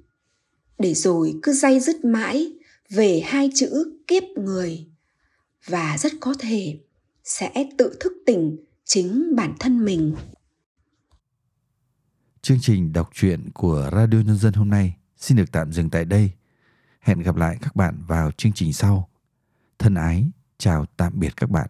Để 0.80 0.94
rồi 0.94 1.40
cứ 1.44 1.54
day 1.54 1.80
dứt 1.80 2.06
mãi 2.06 2.54
về 2.90 3.22
hai 3.26 3.50
chữ 3.56 3.98
kiếp 4.08 4.24
người, 4.24 4.86
và 5.68 5.98
rất 6.00 6.12
có 6.20 6.36
thể 6.40 6.80
sẽ 7.24 7.70
tự 7.78 7.98
thức 8.00 8.14
tỉnh 8.26 8.58
chính 8.84 9.36
bản 9.36 9.54
thân 9.60 9.86
mình. 9.86 10.16
Chương 12.42 12.58
trình 12.62 12.94
đọc 12.94 13.10
truyện 13.14 13.52
của 13.54 13.90
radio 13.92 14.18
nhân 14.26 14.38
dân 14.38 14.54
hôm 14.54 14.70
nay 14.70 14.98
xin 15.18 15.38
được 15.38 15.52
tạm 15.52 15.74
dừng 15.74 15.90
tại 15.90 16.06
đây. 16.06 16.32
Hẹn 17.00 17.20
gặp 17.20 17.36
lại 17.36 17.58
các 17.62 17.76
bạn 17.76 18.04
vào 18.08 18.32
chương 18.32 18.52
trình 18.56 18.74
sau. 18.74 19.10
Thân 19.80 19.96
ái 19.96 20.26
chào 20.58 20.86
tạm 20.98 21.20
biệt 21.20 21.36
các 21.38 21.50
bạn. 21.50 21.68